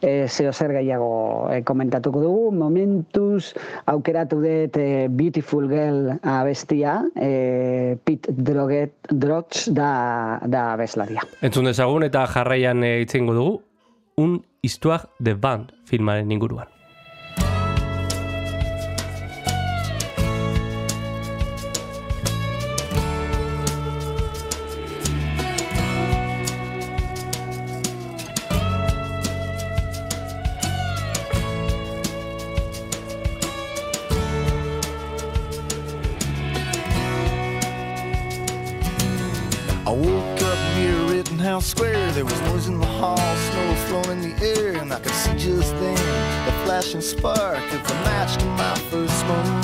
[0.00, 2.50] e, zeo zer gehiago e, komentatuko dugu.
[2.52, 3.54] Momentuz
[3.86, 11.24] aukeratu dut e, Beautiful Girl abestia, e, Pete Droget, Drogs da, da abeslaria.
[11.42, 13.58] Entzun dezagun eta jarraian e, itzengo dugu,
[14.16, 16.73] un histoire de band filmaren inguruan.
[41.54, 42.12] Rittenhouse Square.
[42.12, 45.36] There was noise in the hall, snow flowing in the air, and I could see
[45.38, 45.94] just then
[46.46, 49.62] the flashing spark of the match to my first smoke.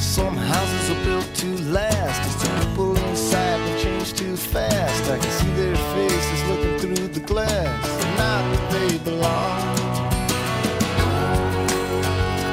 [0.00, 5.10] Some houses are built to last, as the people inside they change too fast.
[5.10, 9.58] I can see their faces looking through the glass, not where they belong.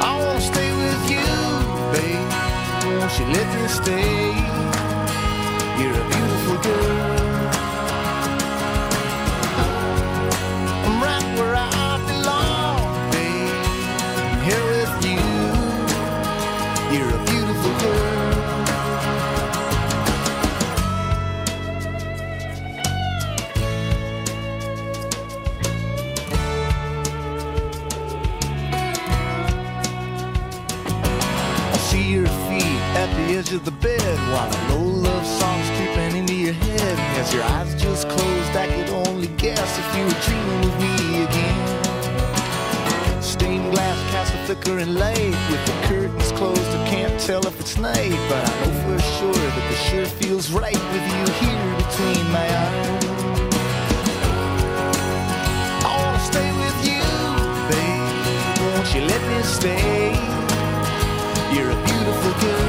[0.02, 1.30] I wanna stay with you,
[1.94, 3.00] babe.
[3.00, 4.31] Won't you let me stay?
[33.52, 37.00] Edge of the bed while a low love song's creeping into your head.
[37.20, 41.24] As your eyes just closed, I could only guess if you were dreaming with me
[41.24, 41.62] again.
[43.22, 46.62] Stained glass casts a flickering light with the curtains closed.
[46.62, 50.52] I can't tell if it's night, but I know for sure that this sure feels
[50.52, 53.06] right with you here between my eyes.
[55.84, 57.04] I wanna stay with you,
[57.70, 58.04] babe.
[58.64, 60.14] Won't you let me stay?
[61.54, 62.61] You're a beautiful girl.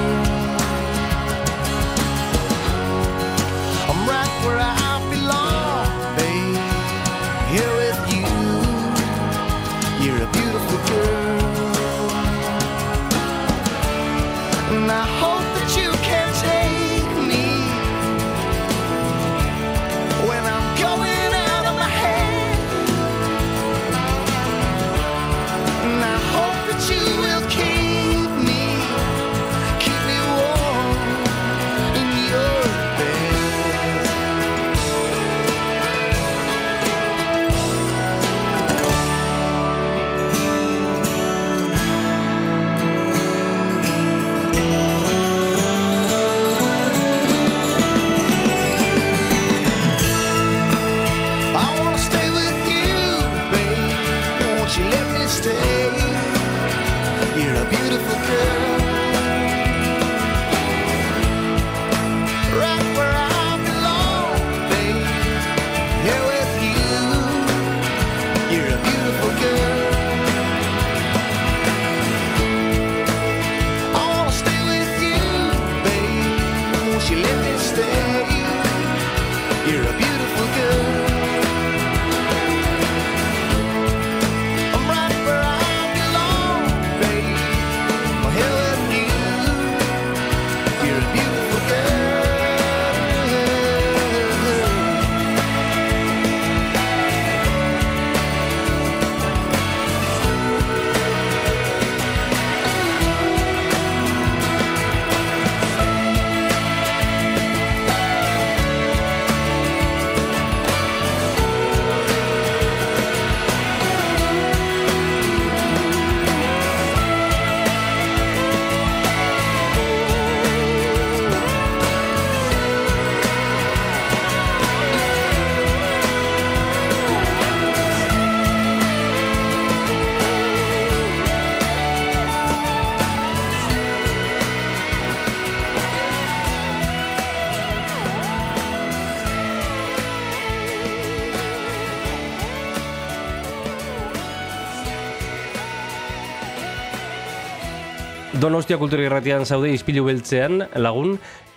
[148.43, 151.13] Donostia kultura irratian zaude izpilu beltzean lagun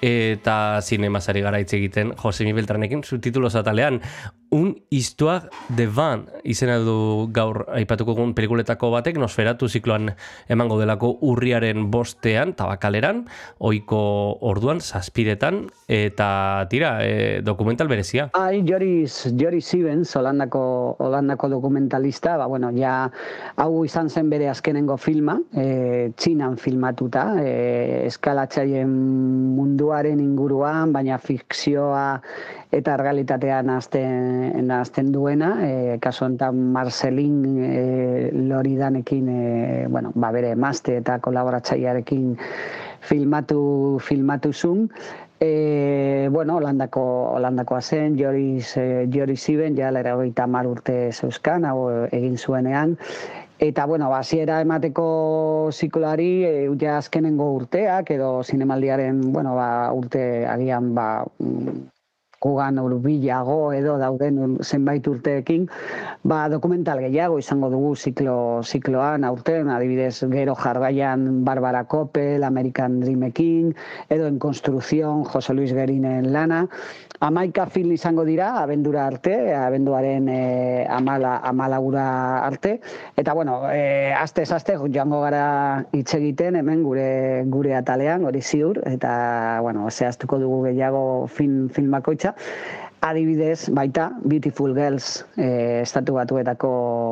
[0.06, 4.02] eta zinemazari gara hitz egiten Josemi Beltranekin subtitulo zatalean
[4.56, 10.12] Un histoire de van izena du gaur aipatuko gun pelikuletako batek nosferatu zikloan
[10.48, 13.24] emango delako urriaren bostean tabakaleran,
[13.60, 14.00] oiko
[14.46, 16.28] orduan zazpiretan eta
[16.70, 18.30] tira, e, dokumental berezia.
[18.38, 20.64] Ai, Joris, Joris Stevens, Holandako,
[21.04, 23.10] Holandako dokumentalista, ba, bueno, ja,
[23.58, 28.96] hau izan zen bere azkenengo filma, e, txinan filmatuta, e, eskalatzaien
[29.96, 32.20] munduaren inguruan, baina fikzioa
[32.76, 40.52] eta realitatea nazten, nazten duena, e, kasu honetan Marcelin e, Loridanekin, e, bueno, ba, bere
[40.52, 42.36] emazte eta kolaboratzailearekin
[43.02, 44.90] filmatu, filmatu zun,
[45.38, 47.02] E, bueno, Holandako,
[47.36, 52.96] Holandakoa zen, Joris, e, Joris Iben, ja lera hogeita urte zeuzkan, hau egin zuenean,
[53.58, 60.94] Eta, bueno, hasiera emateko zikloari, e, ja azkenengo urteak, edo zinemaldiaren, bueno, ba, urte agian,
[60.96, 61.78] ba, mm,
[62.46, 65.66] gugan urbilago edo dauden zenbait urteekin,
[66.24, 73.74] ba, dokumental gehiago izango dugu ziklo, zikloan, aurten, adibidez, gero jarraian Barbara Koppel, American Dreamekin,
[74.10, 76.66] edo en Construcción, Jose Luis Gerinen lana,
[77.24, 82.82] Amaika film izango dira, abendura arte, abenduaren e, amala, amalagura arte.
[83.16, 88.82] Eta, bueno, e, azte aste joango gara hitz egiten hemen gure gure atalean, hori ziur,
[88.86, 92.35] eta, bueno, zehaztuko dugu gehiago film, film bakoitza.
[93.06, 96.72] Adibidez, baita, Beautiful Girls e, estatu batuetako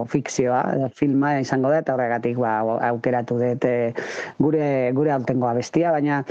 [0.09, 2.53] fikzioa, e, filma izango da, eta horregatik ba,
[2.89, 3.93] aukeratu dut e,
[4.41, 4.65] gure,
[4.97, 6.23] gure aurtengo abestia, baina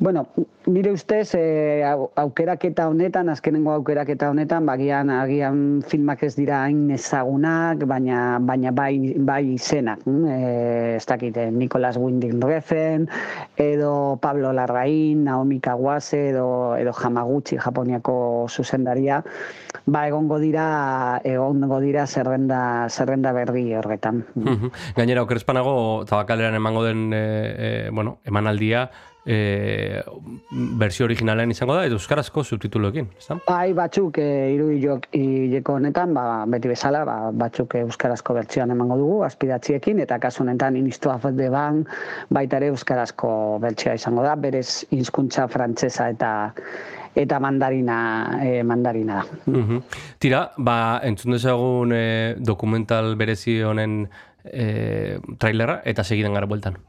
[0.00, 0.26] Bueno,
[0.66, 6.90] nire ustez, e, au- aukeraketa honetan, azkenengo aukeraketa honetan, bagian agian filmak ez dira hain
[6.90, 13.06] ezagunak, baina baina bai bai izenak, e, ez dakit, eh, Nicolas Winding Refn,
[13.56, 19.22] edo Pablo Larraín, Naomi Kawase, edo edo Hamaguchi Japoniako zuzendaria,
[19.86, 24.24] ba egongo dira egongo dira zerrenda zerrenda berri horretan.
[24.96, 27.24] Gainera, okerespanago, tabakaleran emango den, e,
[27.58, 28.90] e, bueno, emanaldia,
[29.26, 30.02] e,
[30.78, 33.38] versio originalean izango da, edo euskarazko subtituloekin, ezta?
[33.46, 39.20] Bai, batzuk e, irudilok hileko honetan, ba, beti bezala, ba, batzuk euskarazko bertsioan emango dugu,
[39.28, 41.84] aspidatziekin, eta kasu honetan inistoa de ban,
[42.30, 46.32] baita ere euskarazko bertsioa izango da, berez hizkuntza frantsesa eta
[47.14, 49.24] eta mandarina, e, mandarina da.
[49.52, 49.82] Mhm.
[50.18, 54.06] Tira, ba, entzun dezagun e, dokumental berezi honen
[54.44, 56.80] e, trailerra, eta segidan gara bueltan.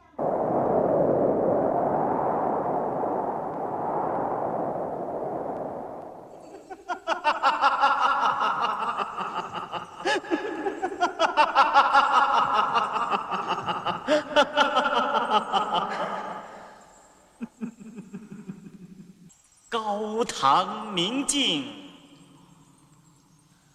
[20.23, 21.65] 堂明镜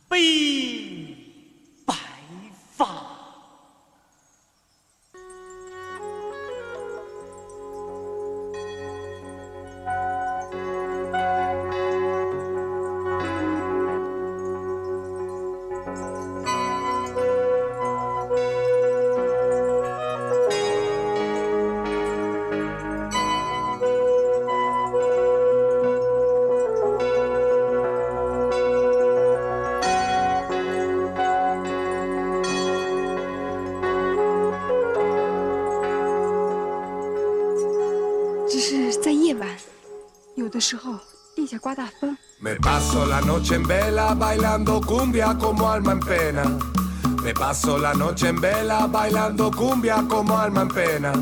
[0.09, 1.17] 悲
[1.85, 1.95] 白
[2.77, 3.18] 发。
[40.68, 41.00] 时候
[41.36, 42.18] 地下刮大风。
[42.40, 46.44] Me paso la noche en vela bailando cumbia como alma en pena.
[47.24, 51.14] Me paso la noche en vela bailando cumbia como alma en pena.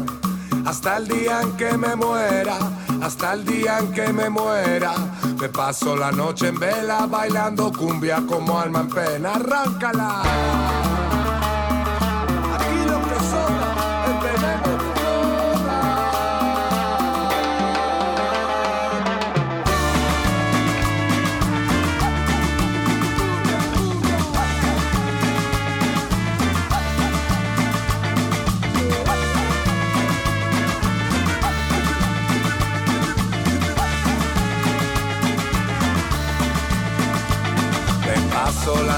[0.66, 2.57] Hasta el día en que me muera,
[3.01, 4.93] hasta el día en que me muera.
[5.39, 9.36] Me paso la noche en vela bailando cumbia como alma en pena.
[9.36, 10.84] Arráncala.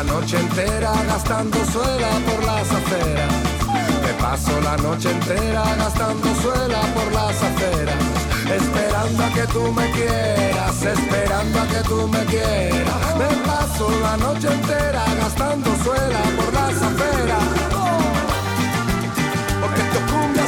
[0.09, 3.33] Noche entera gastando suela por las aceras.
[4.03, 7.97] Me paso la noche entera gastando suela por las aceras.
[8.59, 13.17] Esperando a que tú me quieras, esperando a que tú me quieras.
[13.21, 17.45] Me paso la noche entera gastando suela por las aceras.
[19.61, 20.47] Porque esto es cumbia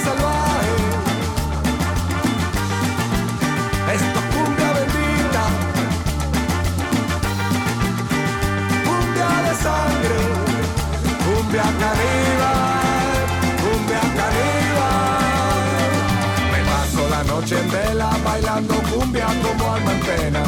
[19.43, 20.43] como alma en pena.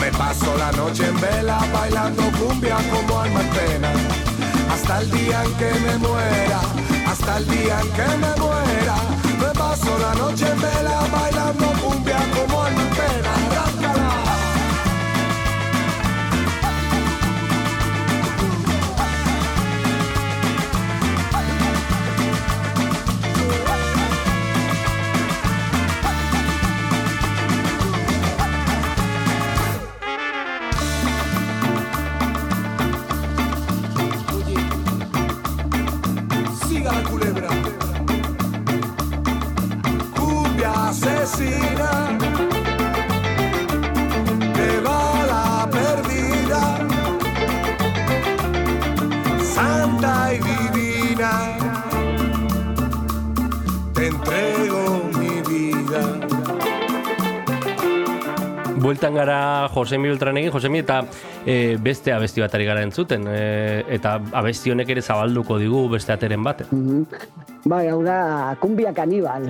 [0.00, 3.92] Me paso la noche en vela bailando cumbia como alma en pena.
[4.72, 6.60] Hasta el día en que me muera,
[7.06, 8.96] hasta el día en que me muera.
[9.40, 13.47] Me paso la noche en vela bailando cumbia como alma en
[59.82, 61.00] Josemi Beltranekin, Josemi, eta
[61.44, 66.14] e, beste abesti bat ari gara entzuten, e, eta abesti honek ere zabalduko digu beste
[66.14, 66.64] ateren bat.
[67.68, 68.18] Bai, hau da,
[68.60, 69.48] kumbia kanibal.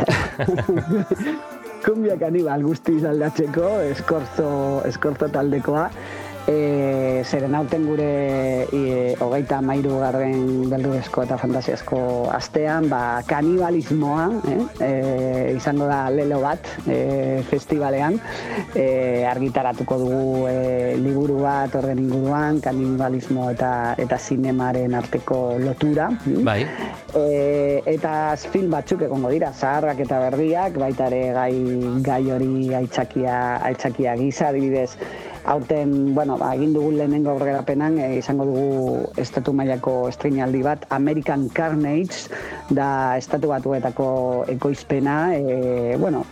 [1.85, 4.49] kumbia kanibal guztiz aldatzeko, eskorzo,
[4.89, 5.89] eskorzo taldekoa.
[6.49, 8.09] E, zeren hauten gure
[8.73, 11.99] e, hogeita mairu garren beldurezko eta fantasiazko
[12.33, 14.63] astean, ba, kanibalismoa, eh?
[14.87, 14.93] e,
[15.59, 18.17] izango da lelo bat e, festivalean,
[18.73, 18.87] e,
[19.29, 26.09] argitaratuko dugu e, liburu bat horren inguruan, kanibalismo eta eta zinemaren arteko lotura.
[26.49, 26.63] Bai.
[27.13, 31.55] E, eta film batzuk egongo dira, zaharrak eta berriak, baita ere gai,
[32.09, 33.39] gai hori aitzakia,
[33.69, 34.95] aitzakia gisa, adibidez,
[35.49, 41.49] aurten, bueno, ba, egin dugun lehenengo aurrerapenan, e, izango dugu estatu mailako estreinaldi bat, American
[41.49, 42.29] Carnage,
[42.69, 44.09] da estatu batuetako
[44.57, 46.27] ekoizpena, e, bueno,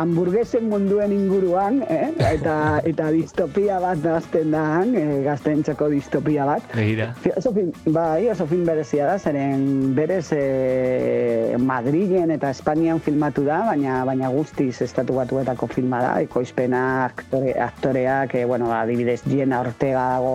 [0.00, 2.10] hamburguesen munduen inguruan, eh?
[2.32, 2.54] eta,
[2.90, 5.20] eta distopia bat nazten da, eh?
[5.26, 6.64] gaztentzako distopia bat.
[6.74, 7.10] Begira.
[7.22, 13.44] Fi- Oso film, bai, oso film berezia da, zeren berez e, Madrilen eta Espainian filmatu
[13.46, 19.60] da, baina baina guztiz estatu batuetako filma da, ekoizpena, aktore, aktoreak, e, bueno, adibidez, Jenna
[19.64, 20.34] Ortega dago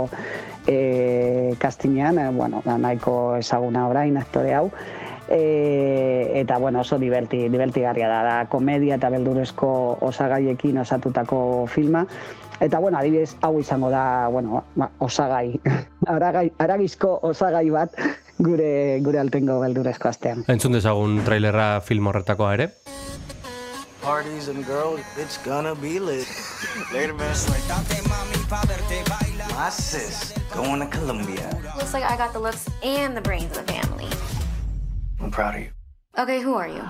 [0.68, 4.70] e, kastinean, e, bueno, da nahiko ezaguna orain aktore hau,
[5.30, 9.70] e, eta bueno, oso diverti, divertigarria da, da komedia eta beldurezko
[10.02, 12.06] osagaiekin osatutako filma,
[12.60, 15.60] Eta, bueno, adibidez, hau izango da, bueno, ba, osagai,
[16.14, 17.98] aragai, aragizko osagai bat
[18.40, 20.46] gure, gure altengo beldurezko astean.
[20.48, 22.70] Entzun dezagun trailerra film horretakoa ere.
[24.02, 26.28] Parties and girls, it's gonna be lit.
[26.94, 27.36] Later, man.
[29.56, 31.50] My sis going to Colombia.
[31.78, 34.45] Looks like I got the looks and the brains of the family.
[35.26, 35.70] I'm proud of you.
[36.20, 36.82] Okay, who are you?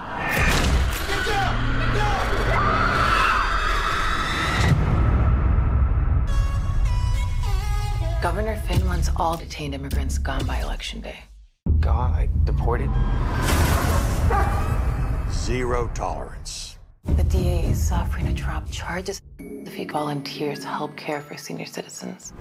[8.21, 11.19] Governor Finn wants all detained immigrants gone by election day.
[11.79, 12.89] God, I deported.
[15.31, 16.77] Zero tolerance.
[17.05, 21.67] The DA is offering to drop charges if he volunteers to help care for senior
[21.67, 22.33] citizens.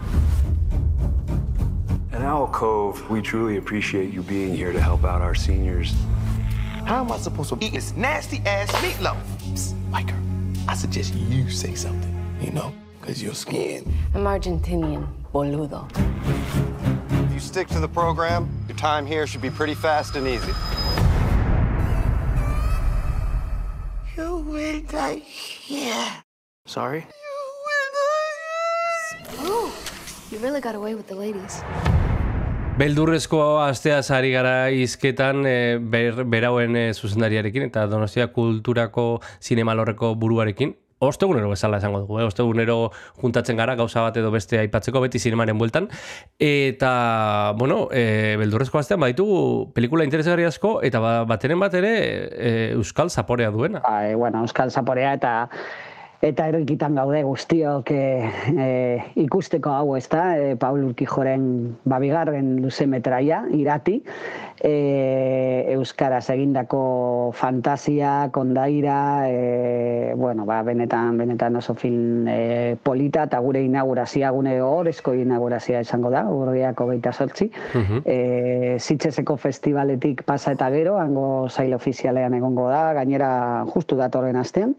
[2.14, 5.96] At Owl Cove, we truly appreciate you being here to help out our seniors.
[6.86, 9.16] How am I supposed to eat this nasty ass meatloaf?
[9.38, 10.14] Psst, Micah,
[10.68, 13.92] I suggest you say something, you know, because your skin.
[14.14, 15.90] I'm Argentinian, boludo.
[17.26, 20.52] If you stick to the program, your time here should be pretty fast and easy.
[24.16, 26.22] You will die here.
[26.66, 27.08] Sorry?
[29.42, 29.72] Ooh,
[30.30, 31.60] you really got away with the ladies.
[32.74, 40.72] Beldurrezko asteaz ari gara izketan e, ber, berauen e, zuzendariarekin eta Donostia kulturako zinemalorreko buruarekin.
[40.98, 42.26] Ostegunero bezala esango dugu, eh?
[42.26, 42.90] ostegunero
[43.22, 45.86] juntatzen gara gauza bat edo beste aipatzeko beti zinemaren bueltan.
[46.42, 52.54] Eta, bueno, e, beldurrezko astean baditugu pelikula interesgarri asko eta ba, bateren bat ere e,
[52.74, 53.86] Euskal Zaporea duena.
[53.86, 55.36] Bai, bueno, Euskal Zaporea eta
[56.24, 58.04] eta errikitan gaude guztiok e,
[58.56, 58.68] e,
[59.20, 61.44] ikusteko hau ez da, e, Paul Urkijoren
[61.84, 63.98] babigarren luze metraia, irati,
[64.64, 64.72] e,
[65.74, 68.96] Euskaraz egindako fantasia, kondaira,
[69.28, 75.84] e, bueno, ba, benetan, benetan oso film e, polita, eta gure inaugurazia, gune horrezko inaugurazia
[75.84, 77.50] izango da, urriako geita sortzi,
[78.04, 83.30] e, Sitxeseko festivaletik pasa eta gero, hango zail ofizialean egongo da, gainera
[83.74, 84.72] justu datorren astean,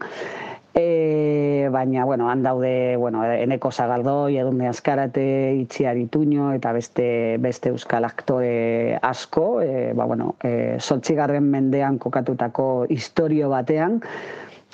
[0.78, 5.24] E, baina, bueno, han daude, bueno, eneko zagaldoi, edunde azkarate,
[5.56, 7.06] itxiar ituño, eta beste,
[7.40, 14.02] beste euskal aktore asko, e, ba, bueno, e, sortzigarren mendean kokatutako historio batean,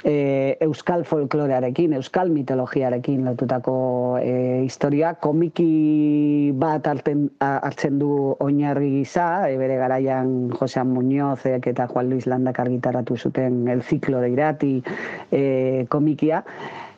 [0.04, 8.90] e, euskal folklorearekin, euskal mitologiarekin lotutako e, historia, komiki bat harten, a- hartzen du oinarri
[8.98, 14.30] gisa, e, bere garaian Josean Muñozek eta Juan Luis Landak argitaratu zuten El ciclo de
[14.30, 14.82] irati
[15.30, 16.44] e, komikia,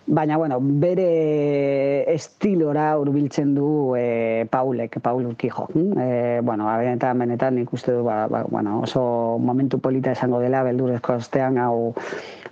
[0.07, 5.69] Baina, bueno, bere estilora hurbiltzen du e, Paulek, Paul Urquijo.
[5.75, 10.43] E, bueno, ba, benetan, benetan nik uste du, ba, ba, bueno, oso momentu polita esango
[10.45, 11.95] dela, beldurrezko ostean hau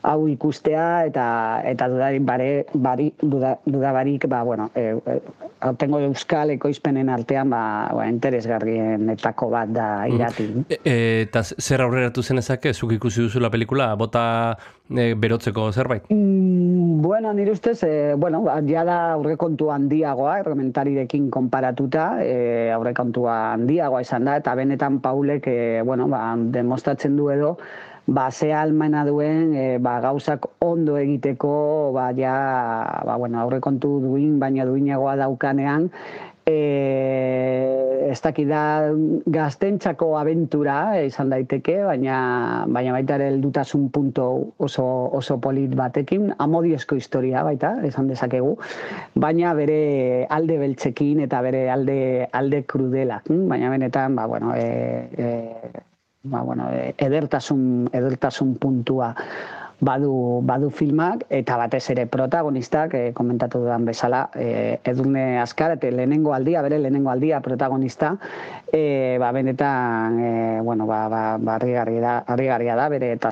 [0.02, 1.26] hau ikustea eta
[1.68, 5.18] eta dudarik bare, bari, duda, dudabarik ba, bueno, e, e,
[5.62, 7.62] aurtengo euskal ekoizpenen artean ba,
[7.94, 10.48] ba, interesgarrienetako bat da irati.
[10.66, 10.96] E, e,
[11.28, 14.24] eta zer aurreratu zenezake, zuk ikusi duzula pelikula, bota
[14.96, 16.04] e, berotzeko zerbait?
[16.08, 24.02] Mm, bueno, nire ustez, e, bueno, ja da aurrekontu handiagoa, errementarirekin konparatuta, e, aurrekontua handiagoa
[24.02, 27.56] izan da, eta benetan Paulek, e, bueno, ba, demostratzen du edo,
[28.06, 32.36] ba, ze almena duen e, ba, gauzak ondo egiteko, ba, ja,
[33.06, 35.90] ba, bueno, aurrekontu duin, baina duinagoa daukanean,
[36.46, 38.62] e, ez dakit da
[39.34, 40.76] gaztentzako abentura
[41.06, 42.16] izan daiteke, baina,
[42.72, 44.26] baina baita ere heldutasun punto
[44.58, 44.86] oso,
[45.18, 48.56] oso polit batekin, amodiozko historia baita, esan dezakegu,
[49.14, 51.98] baina bere alde beltzekin eta bere alde,
[52.32, 55.30] alde krudela, baina benetan, ba, bueno, e, e,
[56.24, 59.14] ba, bueno, e, edertasun, edertasun puntua
[59.82, 65.90] badu, badu filmak, eta batez ere protagonistak, e, komentatu dudan bezala, e, edurne askar, eta
[65.90, 68.14] lehenengo aldia, bere lehenengo aldia protagonista,
[68.70, 73.30] e, ba, benetan, e, bueno, ba, ba, ba da, harrigarria da, bere eta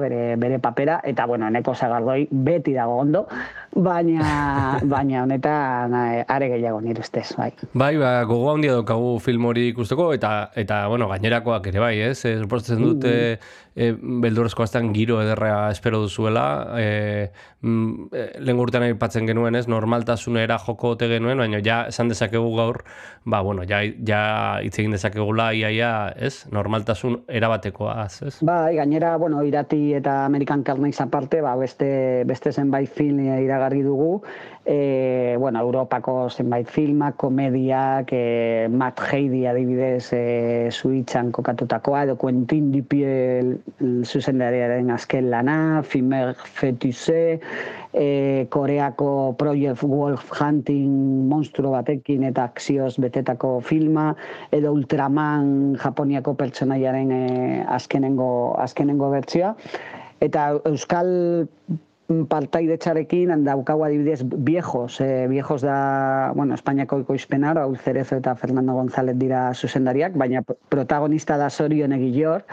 [0.00, 3.28] bere, bere papera, eta, bueno, eneko zagardoi beti dago ondo,
[3.74, 7.50] baina, baina honetan are gehiago nire ustez, bai.
[7.74, 12.24] Bai, ba, gogo handia daukagu film hori ikusteko, eta, eta bueno, gainerakoak ere bai, ez?
[12.24, 13.14] E, suposatzen dute
[13.74, 17.30] e, beldurrezko giro ederra espero duzuela, mm, e,
[17.64, 19.64] lehen urtean aipatzen genuen, ez?
[19.70, 22.82] Normaltasunera joko ote genuen, baina ja esan dezakegu gaur,
[23.24, 24.22] ba, bueno, ja, ja
[24.64, 26.44] hitz egin dezakegula iaia, ez?
[26.52, 28.34] Normaltasun erabatekoaz, ez?
[28.44, 31.88] Bai, gainera, bueno, irati eta American Carnage aparte, ba, beste,
[32.28, 34.18] beste zenbait film iragarri dugu,
[34.64, 42.70] e, bueno, Europako zenbait filmak, komediak, e, Matt Heidi adibidez e, Suitzan kokatutakoa, edo Quentin
[42.72, 43.58] Dupiel
[44.04, 47.40] zuzendariaren azken lana, Fimer Fetuse,
[47.92, 54.14] e, Koreako Project Wolf Hunting monstruo batekin eta akzioz betetako filma,
[54.50, 57.24] edo Ultraman Japoniako pertsonaiaren e,
[57.68, 59.54] azkenengo, azkenengo bertsioa.
[60.24, 61.10] Eta Euskal
[62.28, 69.16] partaidetzarekin daukagu adibidez viejos, eh, viejos da, bueno, Espainiako ikoizpena, Raúl Cerezo eta Fernando González
[69.18, 72.44] dira zuzendariak, baina protagonista da Sorion Egillor,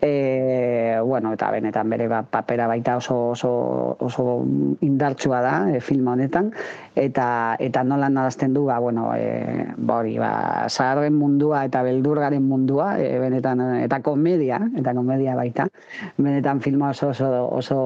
[0.00, 4.44] e, bueno, eta benetan bere ba, papera baita oso, oso, oso
[4.80, 6.50] indartsua da e, filma honetan,
[6.96, 12.42] eta eta nola nadazten du, ba, bueno, e, ba, hori, ba, zaharren mundua eta beldurgaren
[12.46, 15.68] mundua, e, benetan, eta komedia, eta komedia baita,
[16.16, 17.80] benetan filma oso, oso, oso,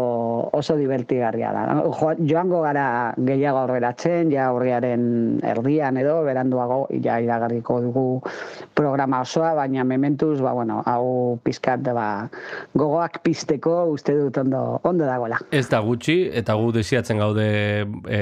[0.53, 1.67] oso divertigarria da.
[1.99, 2.87] Jo, joango gara
[3.19, 8.07] gehiago aurreratzen, ja aurriaren erdian edo, beranduago, ja iragarriko dugu
[8.75, 12.43] programa osoa, baina mementuz, ba, bueno, hau pizkat da, ba,
[12.77, 15.39] gogoak pizteko uste dut ondo, ondo dagoela.
[15.55, 18.21] Ez da gutxi, eta gu desiatzen gaude e,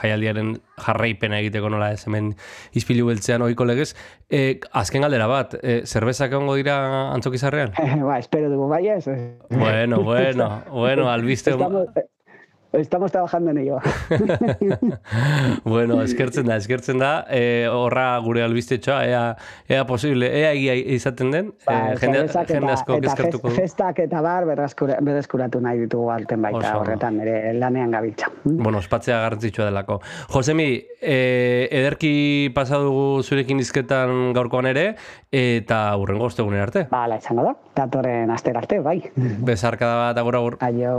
[0.00, 0.54] jaialdiaren
[0.84, 2.32] jarraipena egiteko nola ez hemen
[2.78, 3.92] izpilu beltzean ohiko legez.
[4.28, 6.78] E, azken galdera bat, e, zerbezak egongo dira
[7.14, 7.74] antzokizarrean?
[8.08, 9.04] ba, espero dugu, bai ez?
[9.50, 11.54] Bueno, bueno, bueno, albiste...
[11.54, 11.88] Estamos,
[12.74, 13.78] Estamos trabajando en ello.
[15.64, 17.24] bueno, eskertzen da, eskertzen da.
[17.30, 19.22] E, horra gure albistetxoa, ea,
[19.68, 21.52] ea posible, ea egia izaten den.
[21.66, 23.54] Ba, e, jende, eta, jende asko eskertuko du.
[23.54, 26.80] festak eta bar berreskura, berreskuratu nahi ditugu alten baita Oso.
[26.80, 28.32] horretan, ere lanean gabiltza.
[28.44, 30.00] Bueno, ospatzea garrantzitsua delako.
[30.34, 30.68] Josemi,
[31.00, 34.88] e, ederki pasa dugu zurekin izketan gaurkoan ere,
[35.30, 36.88] eta hurrengo ostegunen arte.
[36.90, 37.54] Bala, izango da,
[37.84, 38.98] datorren aster arte, bai.
[39.14, 40.58] Bezarkada bat agur agur.
[40.64, 40.94] Aio.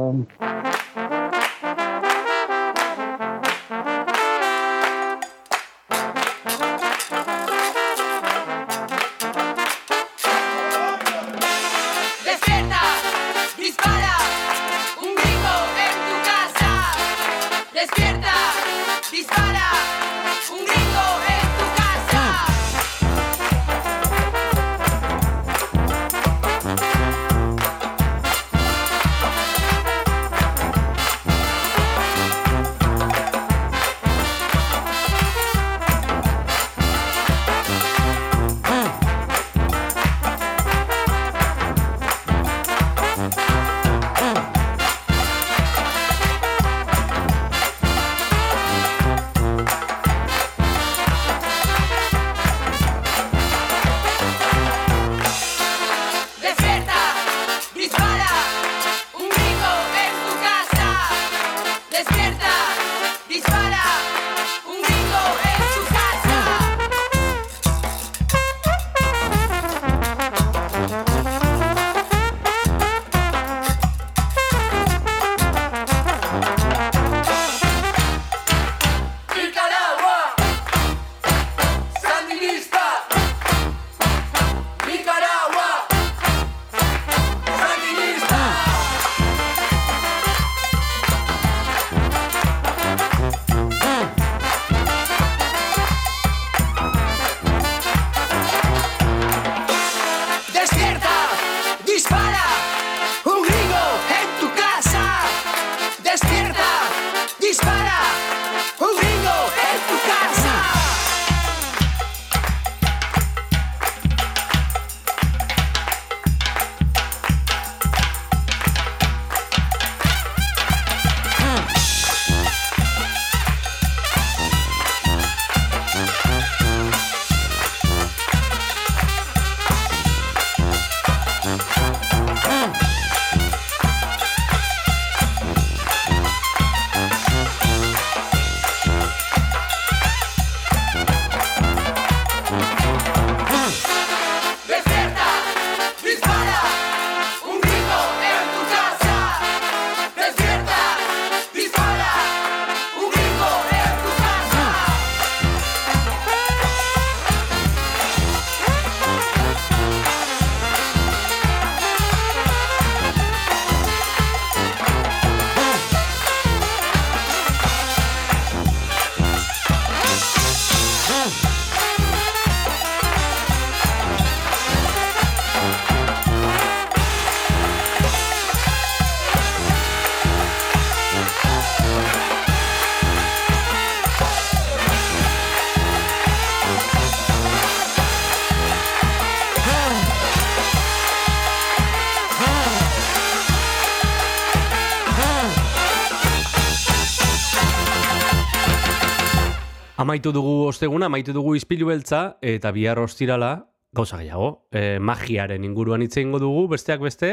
[200.16, 206.05] Amaitu dugu osteguna, amaitu dugu izpilu beltza, eta bihar ostirala, gauza gehiago, e, magiaren inguruan
[206.05, 207.32] hitz egingo dugu, besteak beste,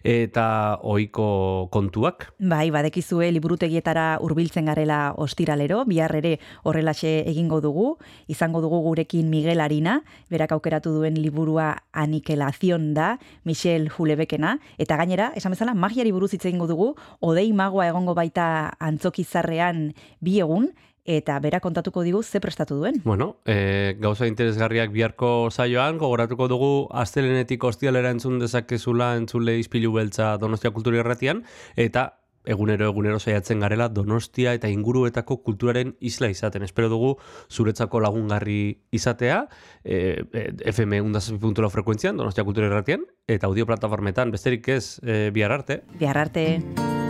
[0.00, 0.44] eta
[0.80, 1.26] ohiko
[1.72, 2.30] kontuak.
[2.40, 7.98] Bai, badekizue liburutegietara hurbiltzen garela ostiralero, bihar ere horrelaxe egingo dugu,
[8.32, 9.98] izango dugu gurekin Miguel Arina,
[10.32, 16.46] berak aukeratu duen liburua Anikelazion da, Michel Hulebekena, eta gainera, esan bezala, magiari buruz hitz
[16.46, 18.46] egingo dugu, odei magoa egongo baita
[18.80, 19.90] antzokizarrean
[20.24, 20.72] bi egun,
[21.04, 23.00] eta bera kontatuko digu ze prestatu duen.
[23.04, 30.36] Bueno, e, gauza interesgarriak biharko saioan, gogoratuko dugu astelenetik ostialera entzun dezakezula entzule izpilu beltza
[30.38, 31.42] Donostia Kultura Irratian,
[31.76, 32.12] eta
[32.44, 36.62] egunero egunero saiatzen garela Donostia eta inguruetako kulturaren isla izaten.
[36.62, 37.16] Espero dugu
[37.50, 39.46] zuretzako lagungarri izatea,
[39.84, 45.52] e, e, FM 1.0 frekuentzian, Donostia Kultura Irratian, eta audio plataformetan, besterik ez e, bihar
[45.52, 45.82] arte.
[45.98, 47.01] Bihar arte.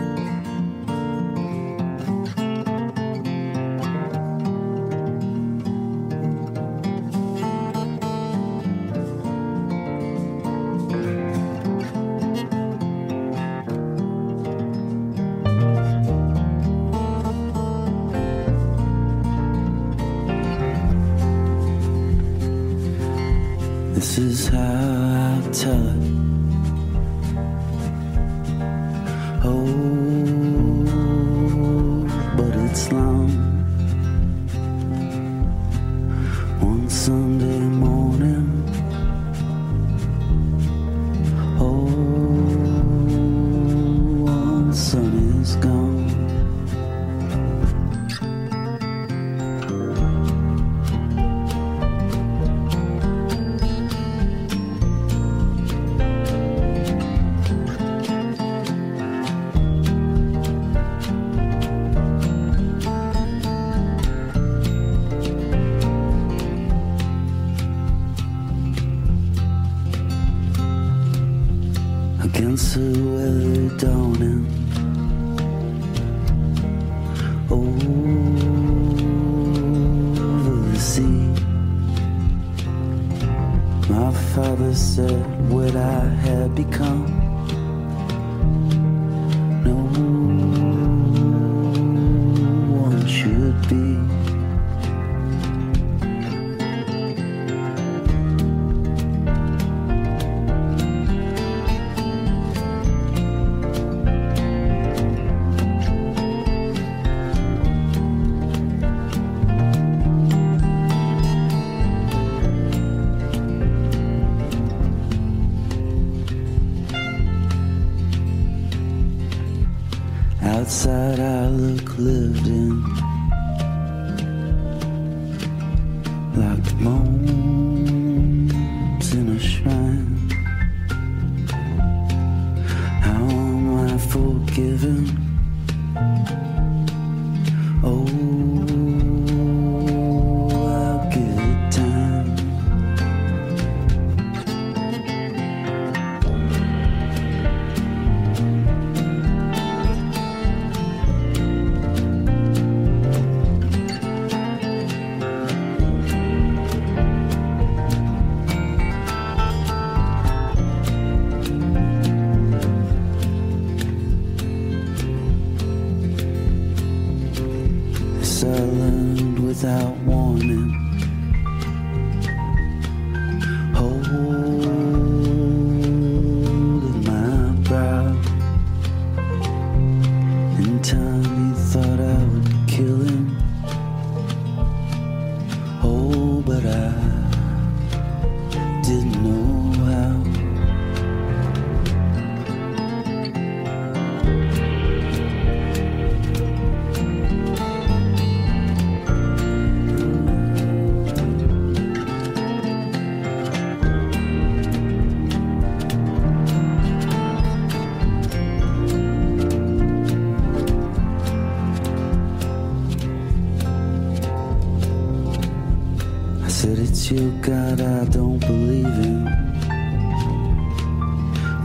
[216.63, 219.25] Said it's your God I don't believe in.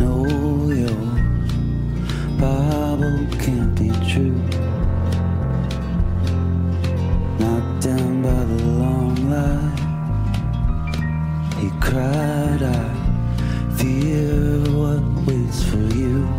[0.00, 0.26] No,
[0.82, 0.98] your
[2.36, 4.42] Bible can't be true.
[7.38, 9.78] Knocked down by the long light,
[11.60, 12.82] he cried, I
[13.76, 16.37] fear what waits for you.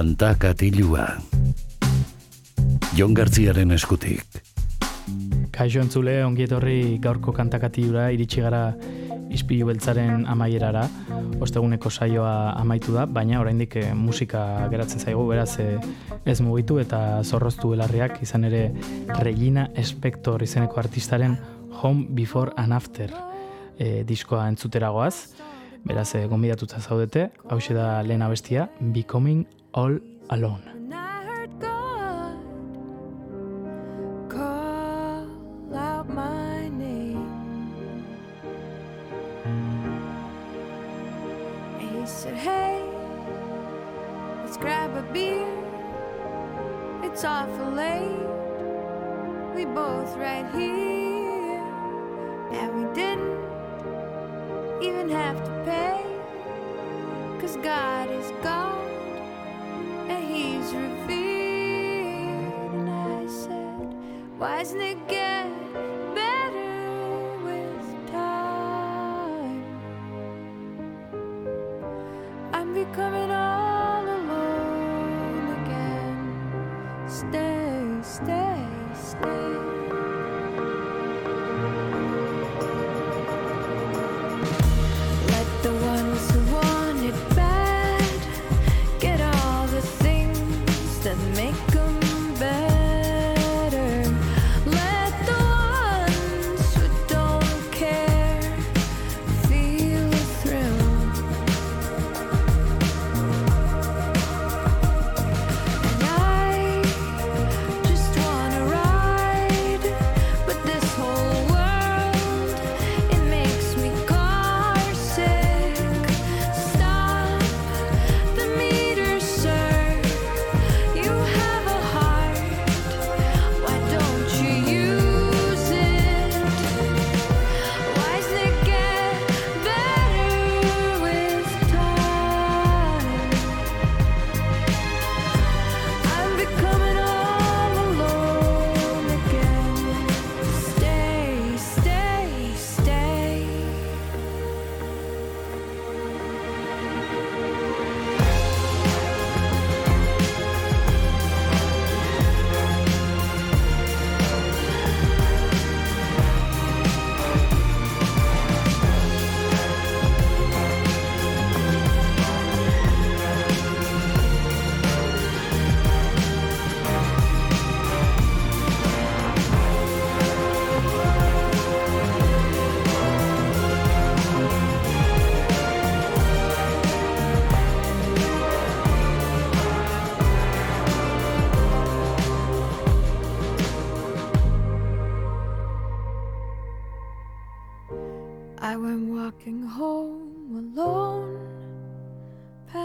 [0.00, 1.02] Kanta katilua.
[2.96, 4.38] Jon Gartziaren eskutik.
[5.52, 8.62] Kaixo entzule, ongi etorri gaurko kantakatiura iritsi gara
[9.28, 10.86] izpilu beltzaren amaierara.
[11.44, 15.76] Osteguneko saioa amaitu da, baina oraindik eh, musika geratzen zaigu, beraz eh,
[16.24, 18.70] ez mugitu eta zorroztu belarriak izan ere
[19.20, 21.36] Regina Spector izeneko artistaren
[21.82, 23.12] Home Before and After
[23.76, 25.16] eh, diskoa entzuteragoaz.
[25.84, 29.98] Beraz, eh, gonbidatuta zaudete, hau da lehen abestia, Becoming All
[30.30, 30.79] Alone.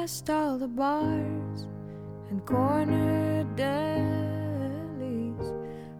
[0.06, 1.65] Past all the bars
[2.30, 5.48] and corner delis.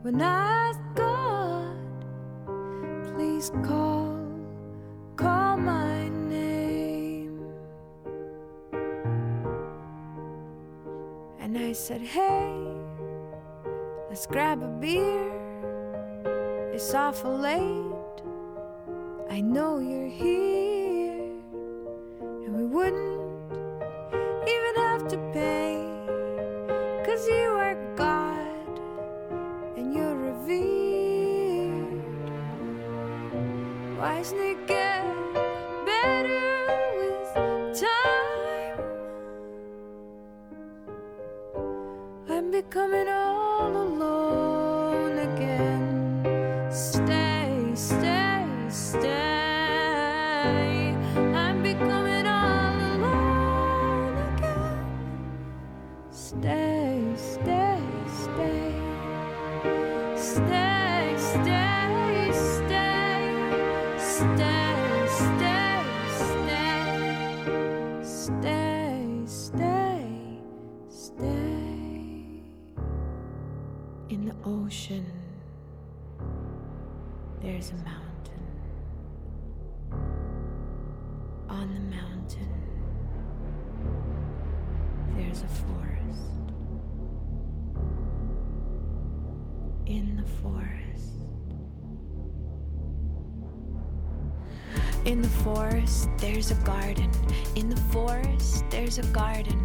[0.03, 1.76] When I God,
[3.15, 4.15] please call,
[5.15, 7.52] call my name.
[11.40, 12.53] And I said, hey,
[14.07, 15.32] let's grab a beer.
[16.76, 18.22] It's awful late.
[19.32, 21.23] I know you're here,
[22.45, 23.15] and we wouldn't
[42.76, 43.25] coming on.
[96.18, 97.12] there's a garden.
[97.56, 99.62] In the forest, there's a garden.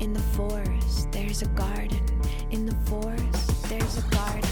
[0.00, 2.00] In the forest, there's a garden.
[2.50, 4.43] In the forest, there's a garden.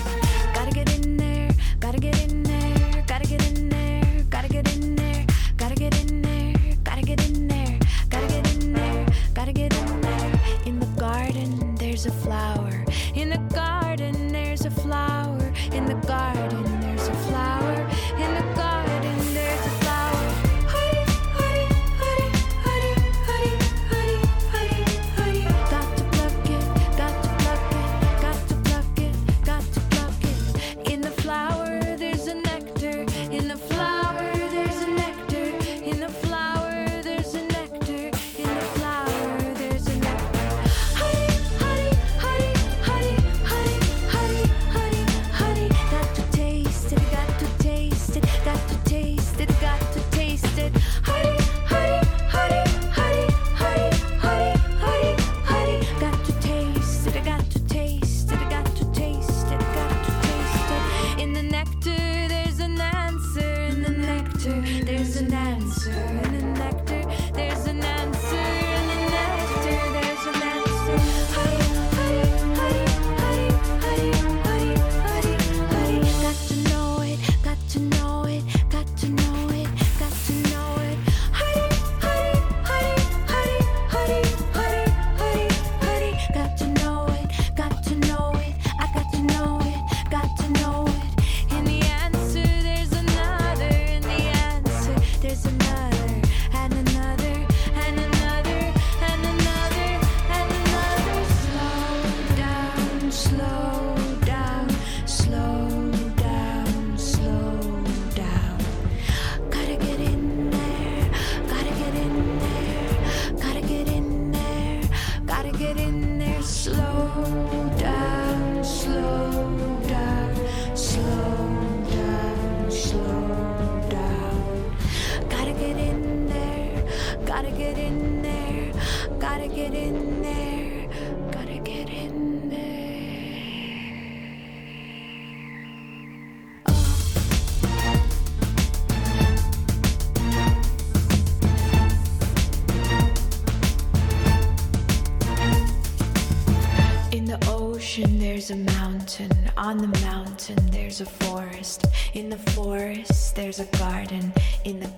[152.15, 154.35] In the forest, there's a garden.
[154.65, 154.89] In the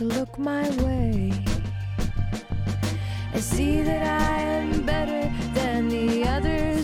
[0.00, 1.30] to look my way
[3.34, 6.79] and see that I am better than the others,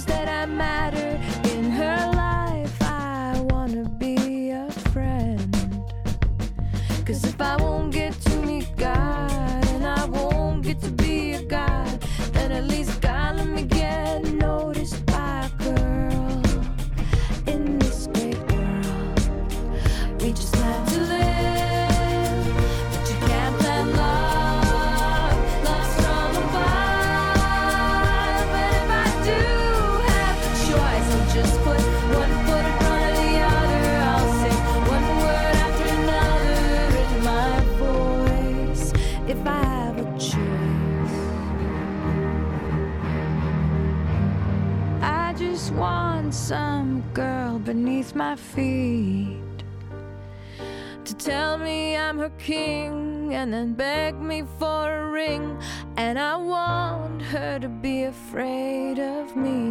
[51.27, 55.59] tell me I'm her king and then beg me for a ring.
[55.97, 59.65] And I want her to be afraid of me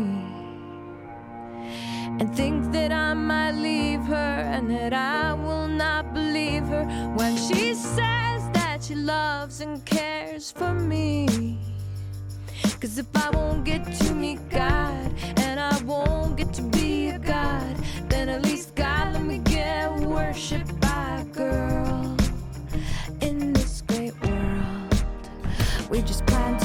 [2.20, 6.84] and think that I might leave her and that I will not believe her
[7.16, 11.58] when she says that she loves and cares for me.
[12.82, 17.20] Cause if I won't get to meet God and I won't get to be a
[17.20, 17.78] God,
[18.10, 19.96] then at least God let me get a
[21.36, 22.16] girl
[23.20, 25.06] in this great world.
[25.90, 26.58] We just plan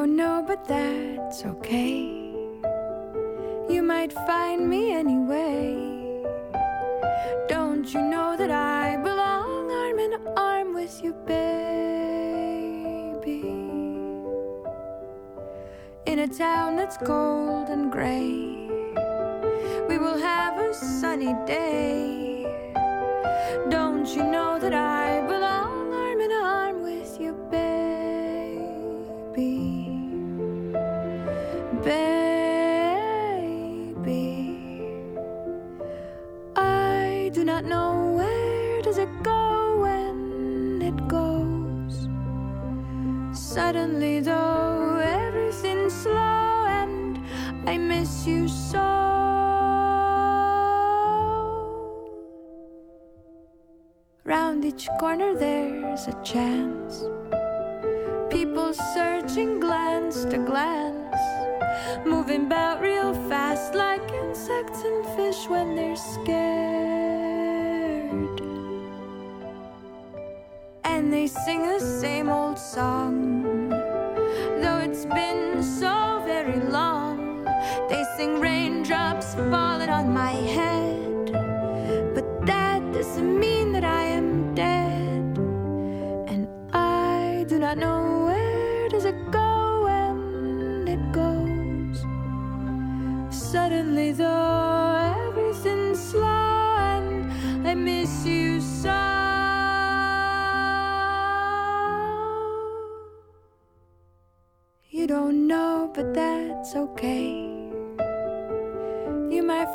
[0.00, 2.32] don't know, but that's okay.
[3.68, 5.76] You might find me anyway.
[7.50, 11.52] Don't you know that I belong arm in arm with you, baby?
[16.06, 18.70] In a town that's cold and gray,
[19.86, 22.46] we will have a sunny day.
[23.68, 27.89] Don't you know that I belong arm in arm with you, baby?
[31.90, 33.26] Baby,
[36.54, 42.06] I do not know where does it go when it goes.
[43.36, 47.18] Suddenly, though, everything's slow and
[47.68, 48.78] I miss you so.
[54.22, 57.02] Round each corner, there's a chance.
[58.30, 60.99] People searching glance to glance,
[62.04, 66.40] moving about real fast like insects and fish when they're scared.
[70.84, 73.68] And they sing the same old song,
[74.62, 77.44] though it's been so very long.
[77.88, 81.32] They sing raindrops falling on my head,
[82.14, 83.59] but that doesn't mean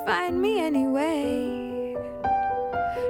[0.06, 1.96] find me anyway.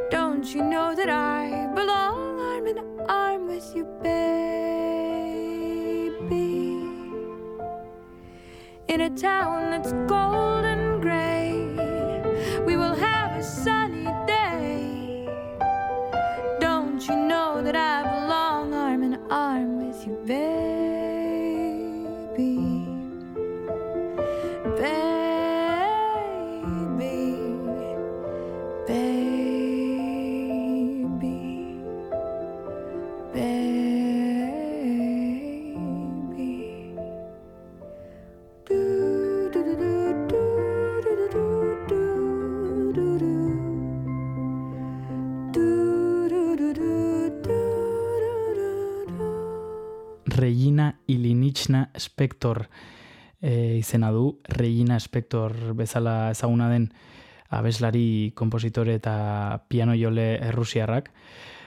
[0.10, 2.78] Don't you know that I belong arm in
[3.10, 4.46] arm with you, baby?
[8.88, 11.52] In a town that's cold and gray,
[12.66, 13.75] we will have a sunny
[51.66, 52.68] Regina Spector
[53.42, 54.40] e, izena du.
[54.46, 56.92] Regina Spector bezala ezaguna den
[57.50, 61.10] abeslari, kompositore eta piano jole errusiarrak.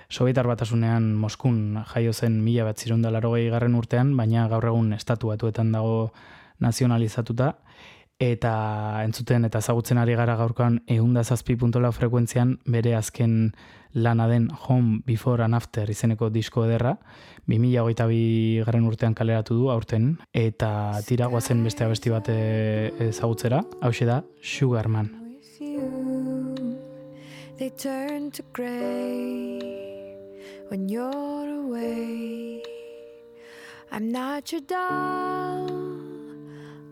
[0.09, 5.73] Sovietar batasunean Moskun jaio zen mila bat zirundalaro garren urtean, baina gaur egun estatu batuetan
[5.73, 6.13] dago
[6.61, 7.57] nazionalizatuta,
[8.19, 13.53] eta entzuten eta ezagutzen ari gara gaurkoan eunda zazpi puntola frekuentzian bere azken
[13.95, 16.97] lana den Home Before and After izeneko disko ederra,
[17.47, 23.63] 2008 bi garren urtean kaleratu du aurten, eta tira guazen beste abesti bat eh, ezagutzera,
[23.81, 25.15] hau da Sugarman.
[27.59, 29.59] They turn to gray
[30.69, 32.63] when you're away.
[33.91, 35.38] I'm not your doll,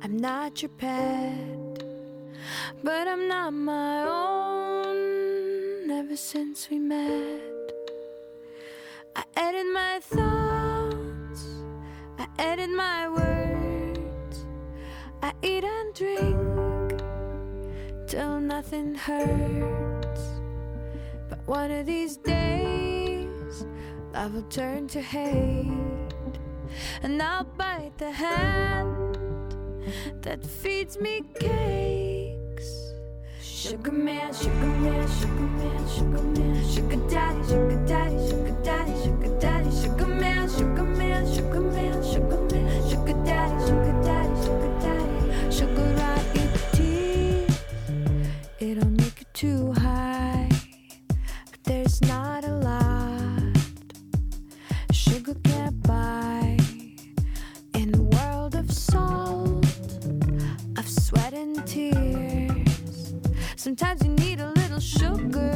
[0.02, 1.82] I'm not your pet,
[2.84, 7.72] but I'm not my own ever since we met.
[9.16, 11.48] I edit my thoughts,
[12.18, 14.44] I edit my words,
[15.22, 17.00] I eat and drink
[18.06, 20.20] till nothing hurts.
[21.30, 23.64] But one of these days,
[24.12, 25.66] love will turn to hate,
[27.02, 29.15] and I'll bite the hand
[30.22, 32.92] that feeds me cakes.
[33.40, 39.38] Sugar man, sugar man, sugar man, sugar man, sugar daddy, sugar daddy, sugar daddy, sugar
[39.40, 44.35] daddy, sugar man, sugar man, sugar man, sugar man, sugar daddy, sugar daddy,
[61.36, 63.14] and tears.
[63.56, 65.55] Sometimes you need a little sugar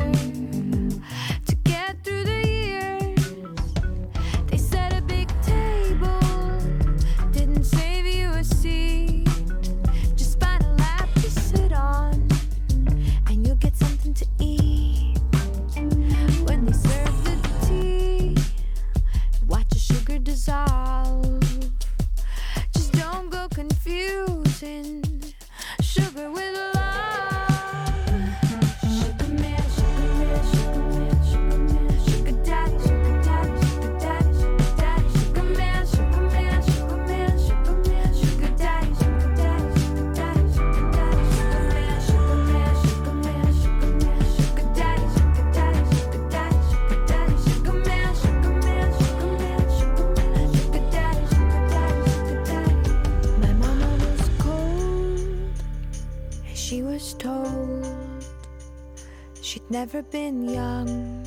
[59.87, 61.27] never been young,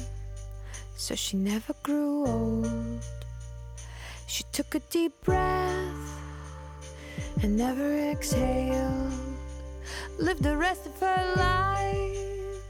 [0.95, 3.01] so she never grew old.
[4.27, 6.11] She took a deep breath
[7.41, 9.11] and never exhaled.
[10.19, 12.61] Lived the rest of her life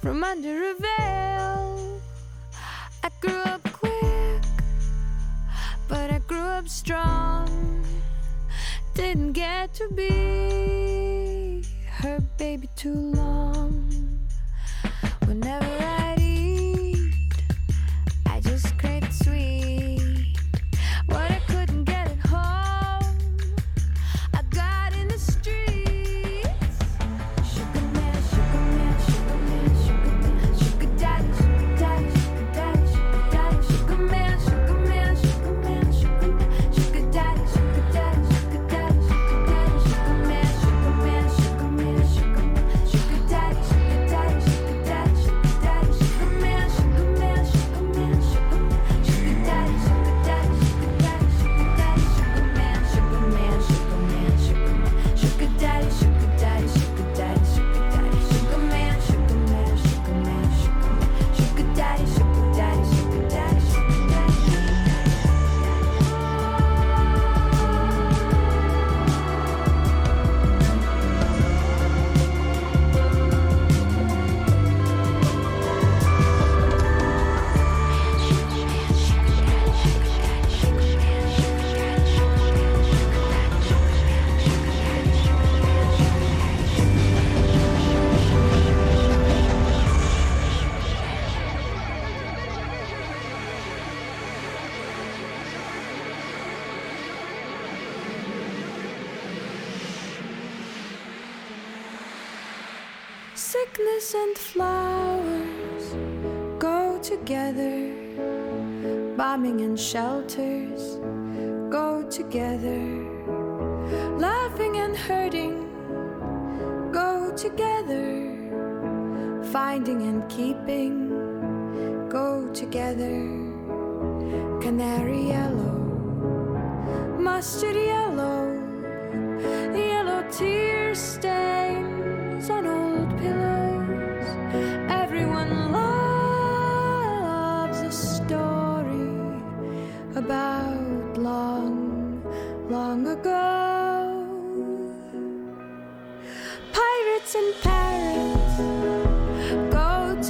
[0.00, 2.00] from under a veil.
[3.04, 4.42] I grew up quick,
[5.88, 7.84] but I grew up strong.
[8.94, 11.62] Didn't get to be
[12.00, 13.51] her baby too long.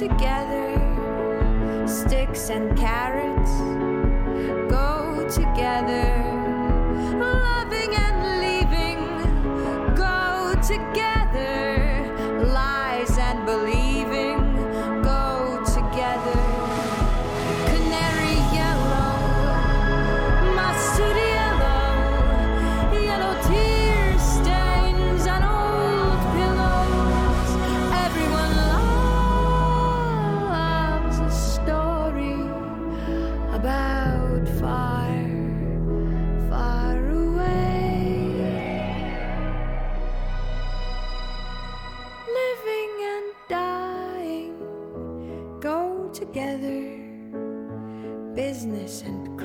[0.07, 1.87] together.
[1.87, 3.51] Sticks and carrots
[4.69, 6.22] go together.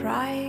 [0.09, 0.48] right.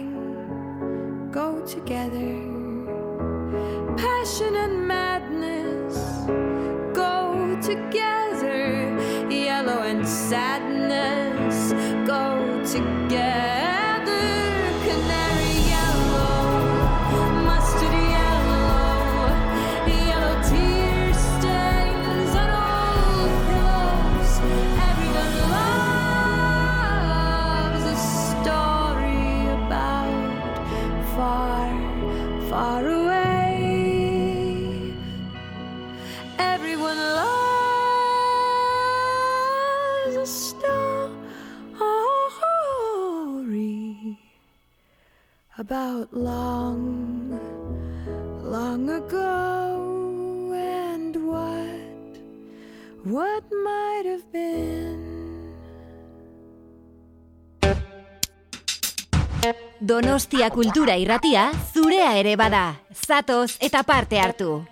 [45.69, 47.37] about long
[48.41, 52.17] long ago and what
[53.05, 54.97] what might have been.
[59.79, 62.81] Donostia kultura irratia zurea ere bada.
[62.91, 64.65] Satos eta parte hartu.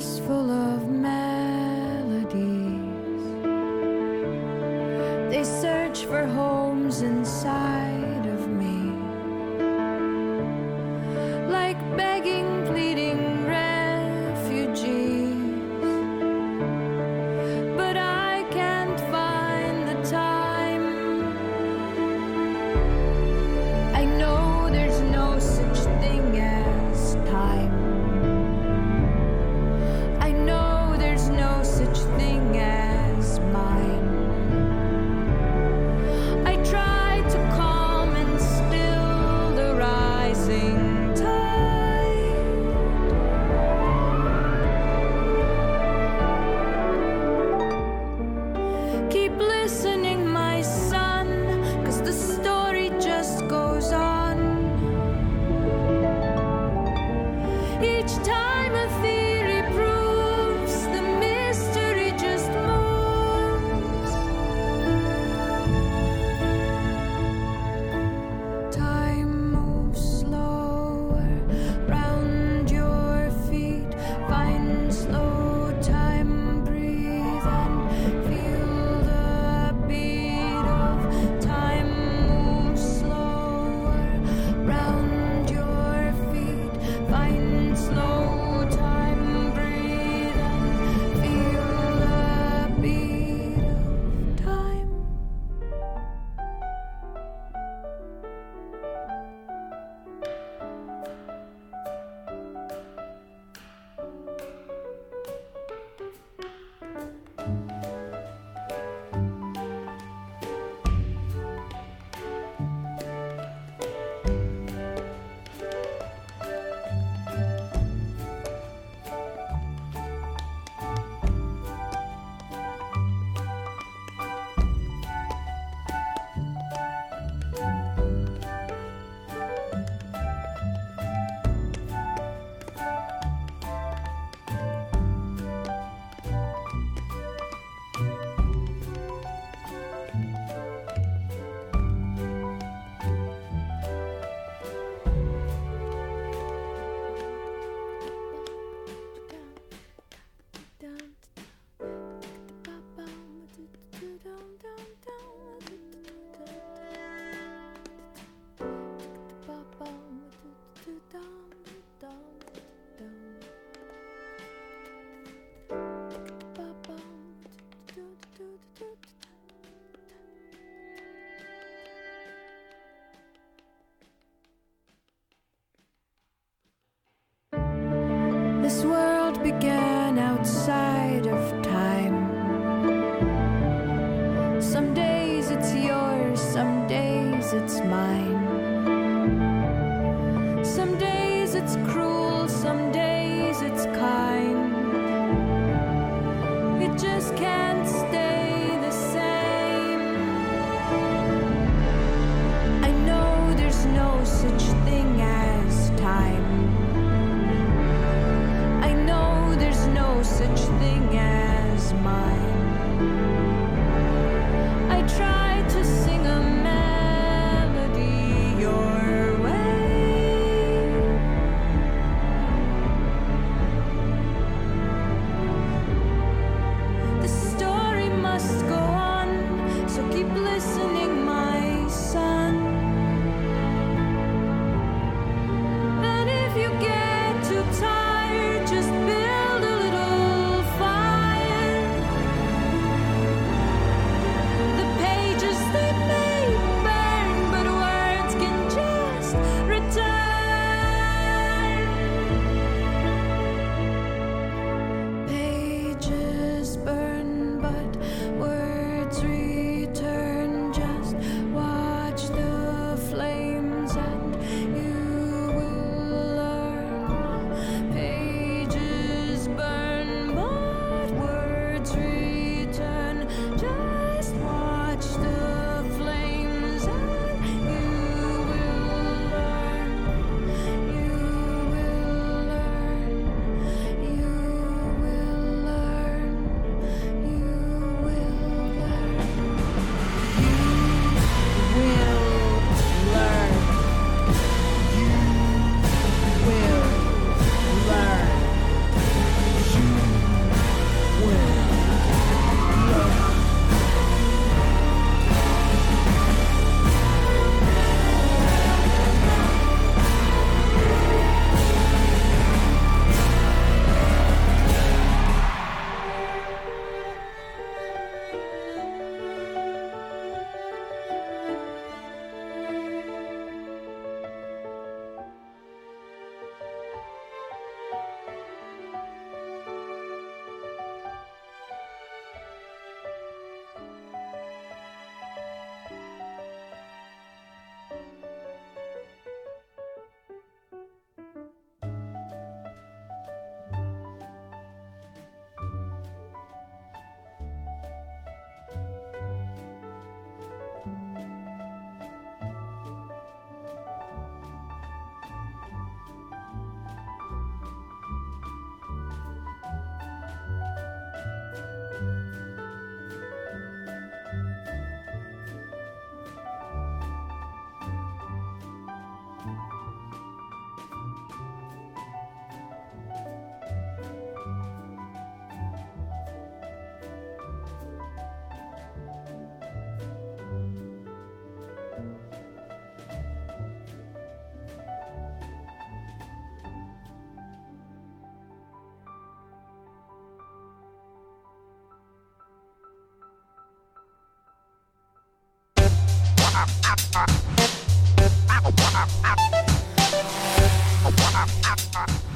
[0.00, 0.79] full of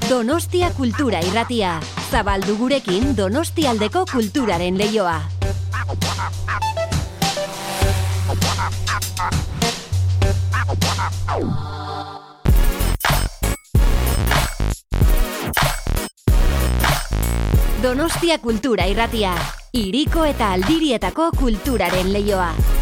[0.09, 1.81] Donostia Kultura irratia.
[2.11, 5.21] Zabaldu gurekin Donostialdeko kulturaren leioa.
[17.83, 19.35] Donostia Kultura irratia.
[19.73, 22.74] Iriko eta aldirietako kulturaren leioa.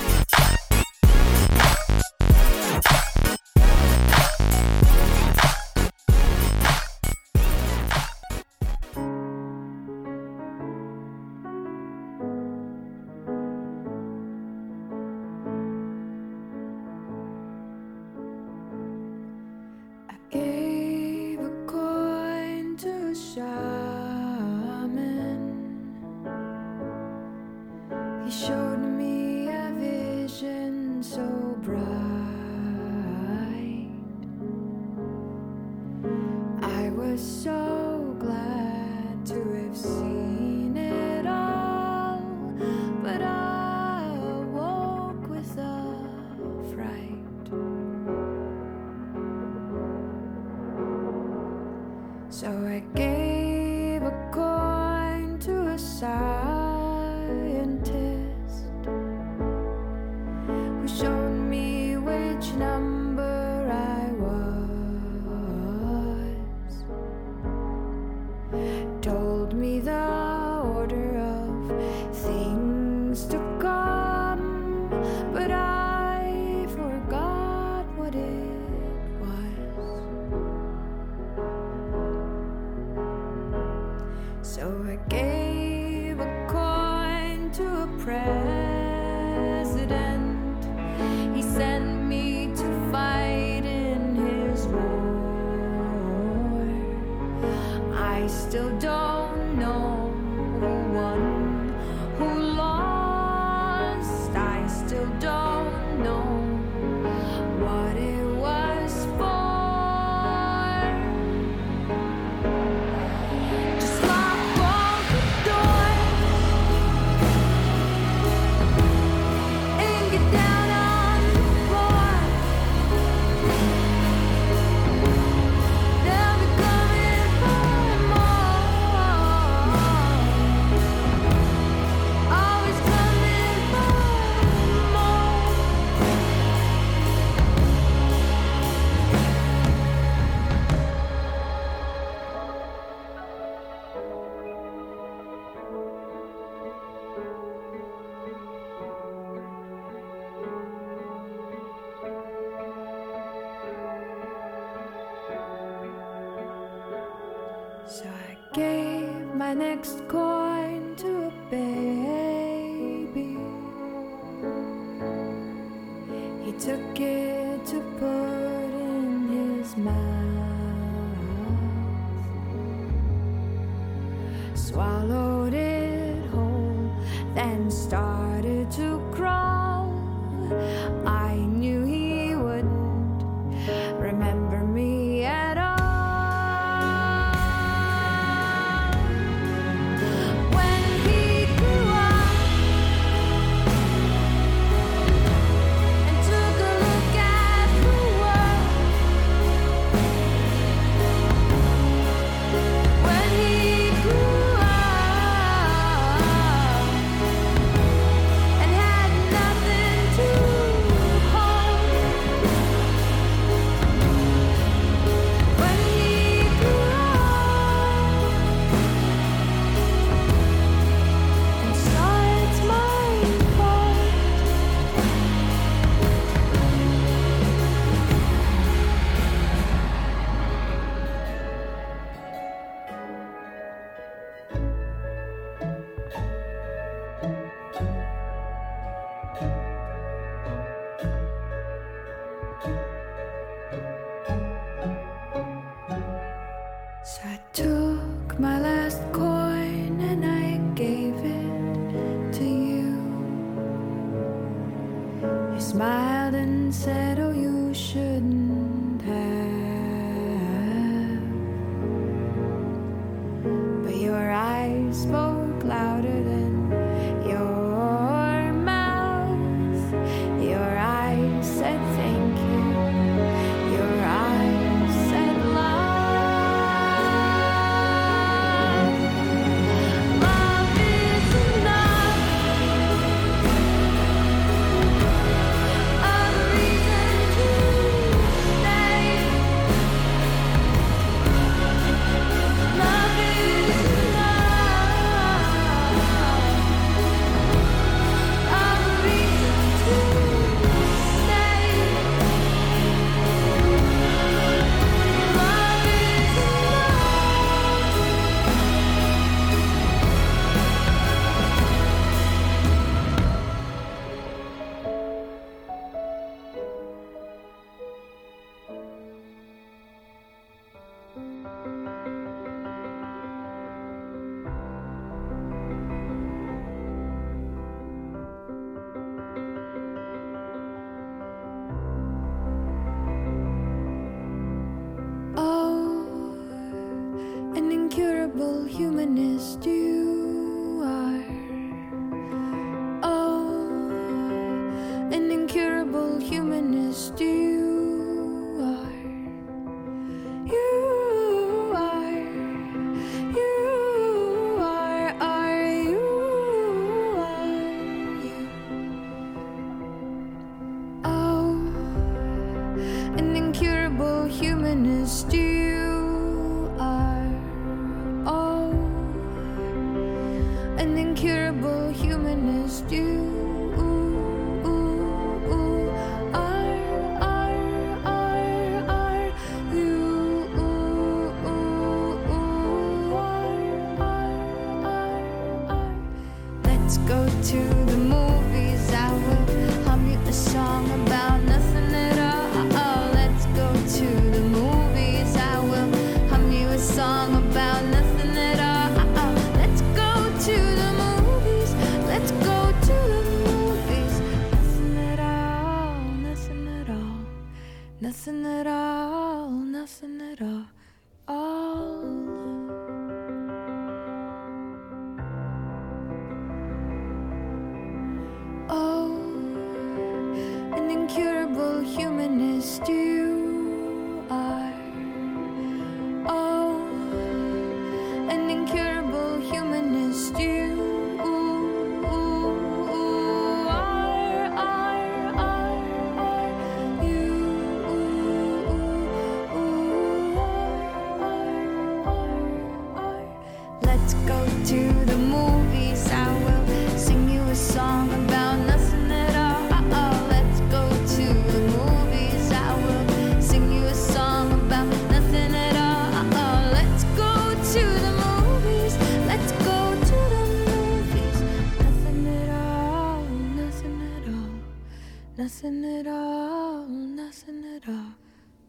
[465.63, 466.87] Nothing at all.
[466.89, 468.15] Nothing at all.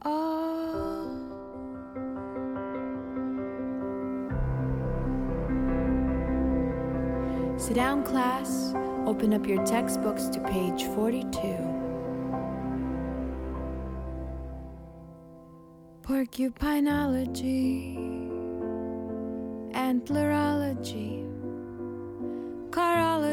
[0.03, 1.09] All.
[7.57, 8.75] Sit down, class.
[9.07, 11.31] Open up your textbooks to page 42.
[16.03, 17.97] Porcupinology,
[19.73, 21.22] antlerology,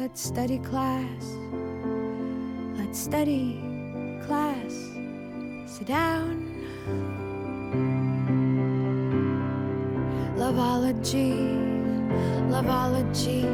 [0.00, 1.36] Let's study class.
[2.78, 3.60] Let's study
[4.26, 4.72] class.
[5.66, 6.40] Sit down.
[10.38, 11.36] Loveology,
[12.48, 13.44] loveology.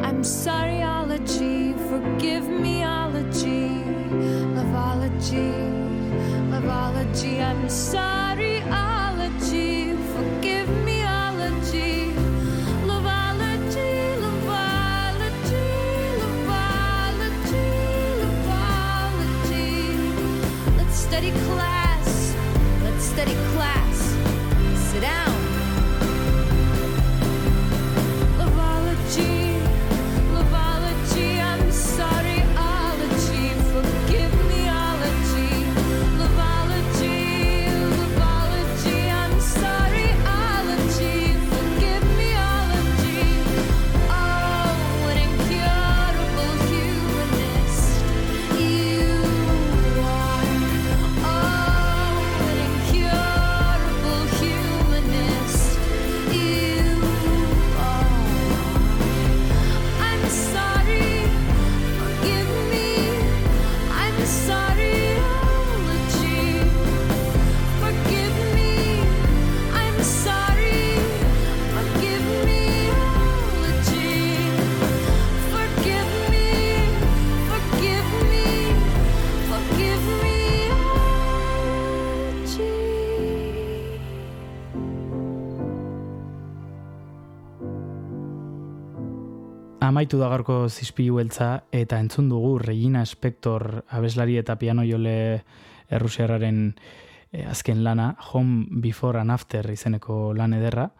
[0.00, 3.68] I'm sorry, sorryology, forgive meology.
[4.56, 5.52] Loveology,
[6.50, 7.42] loveology.
[7.42, 8.25] I'm sorryology,
[21.38, 21.75] class.
[89.96, 93.62] Amaitu da gaurko zizpilu beltza eta entzun dugu Regina Spector
[93.96, 95.14] abeslari eta piano jole
[95.88, 96.58] errusiarraren
[97.32, 100.90] eh, azken lana, Home Before and After izeneko lan ederra.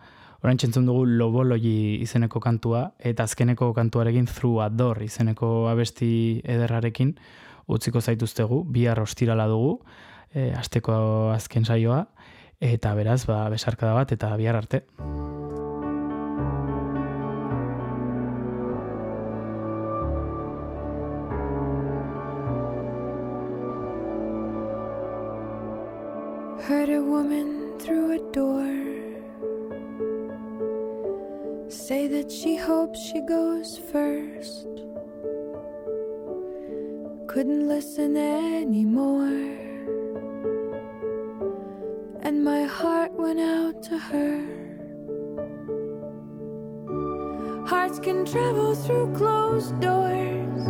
[0.41, 7.19] Orain entzun dugu Lobologi izeneko kantua eta azkeneko kantuarekin Through a Door izeneko abesti ederrarekin
[7.69, 9.83] utziko zaituztegu, bihar ostirala dugu,
[10.33, 12.07] e, asteko azken saioa,
[12.65, 14.87] eta beraz, ba, besarkada bat eta bihar arte.
[27.17, 28.77] Woman through a door
[31.71, 34.69] say that she hopes she goes first.
[37.27, 39.41] Couldn't listen anymore.
[42.21, 44.35] And my heart went out to her.
[47.67, 50.65] Hearts can travel through closed doors.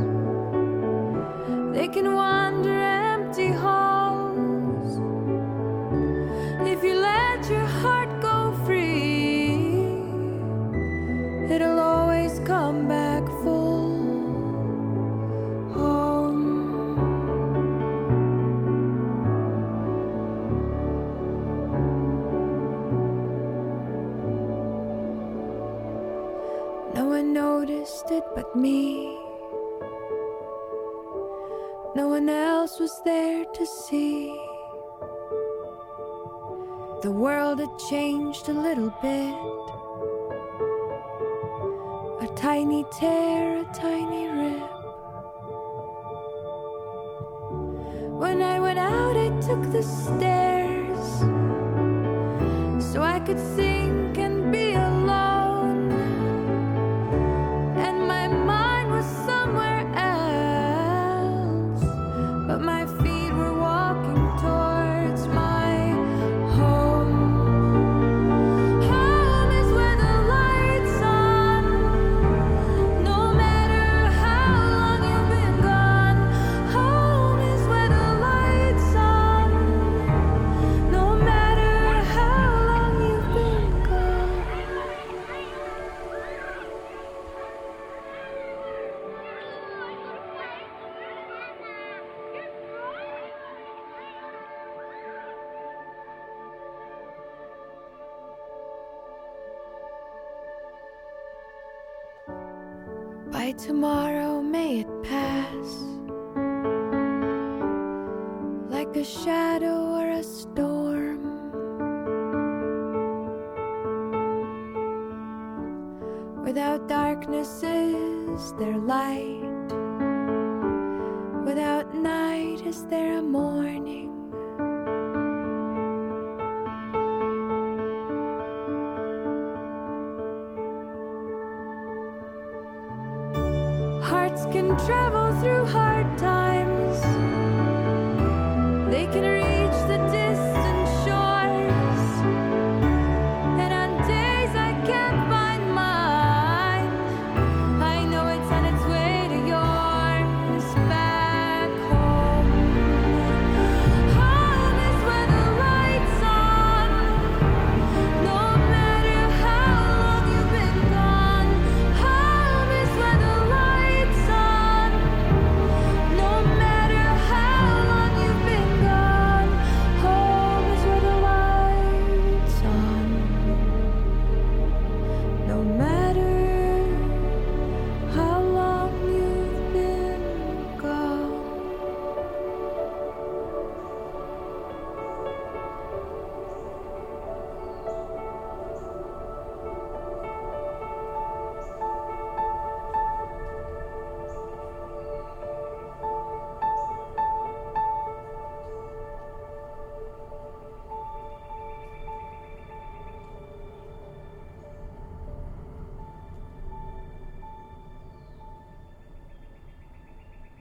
[1.76, 2.95] They can wander
[28.08, 29.18] but me.
[31.96, 34.28] No one else was there to see.
[37.02, 39.34] The world had changed a little bit.
[42.22, 44.70] A tiny tear, a tiny rip.
[48.12, 51.06] When I went out, I took the stairs
[52.92, 54.95] so I could think and be alone.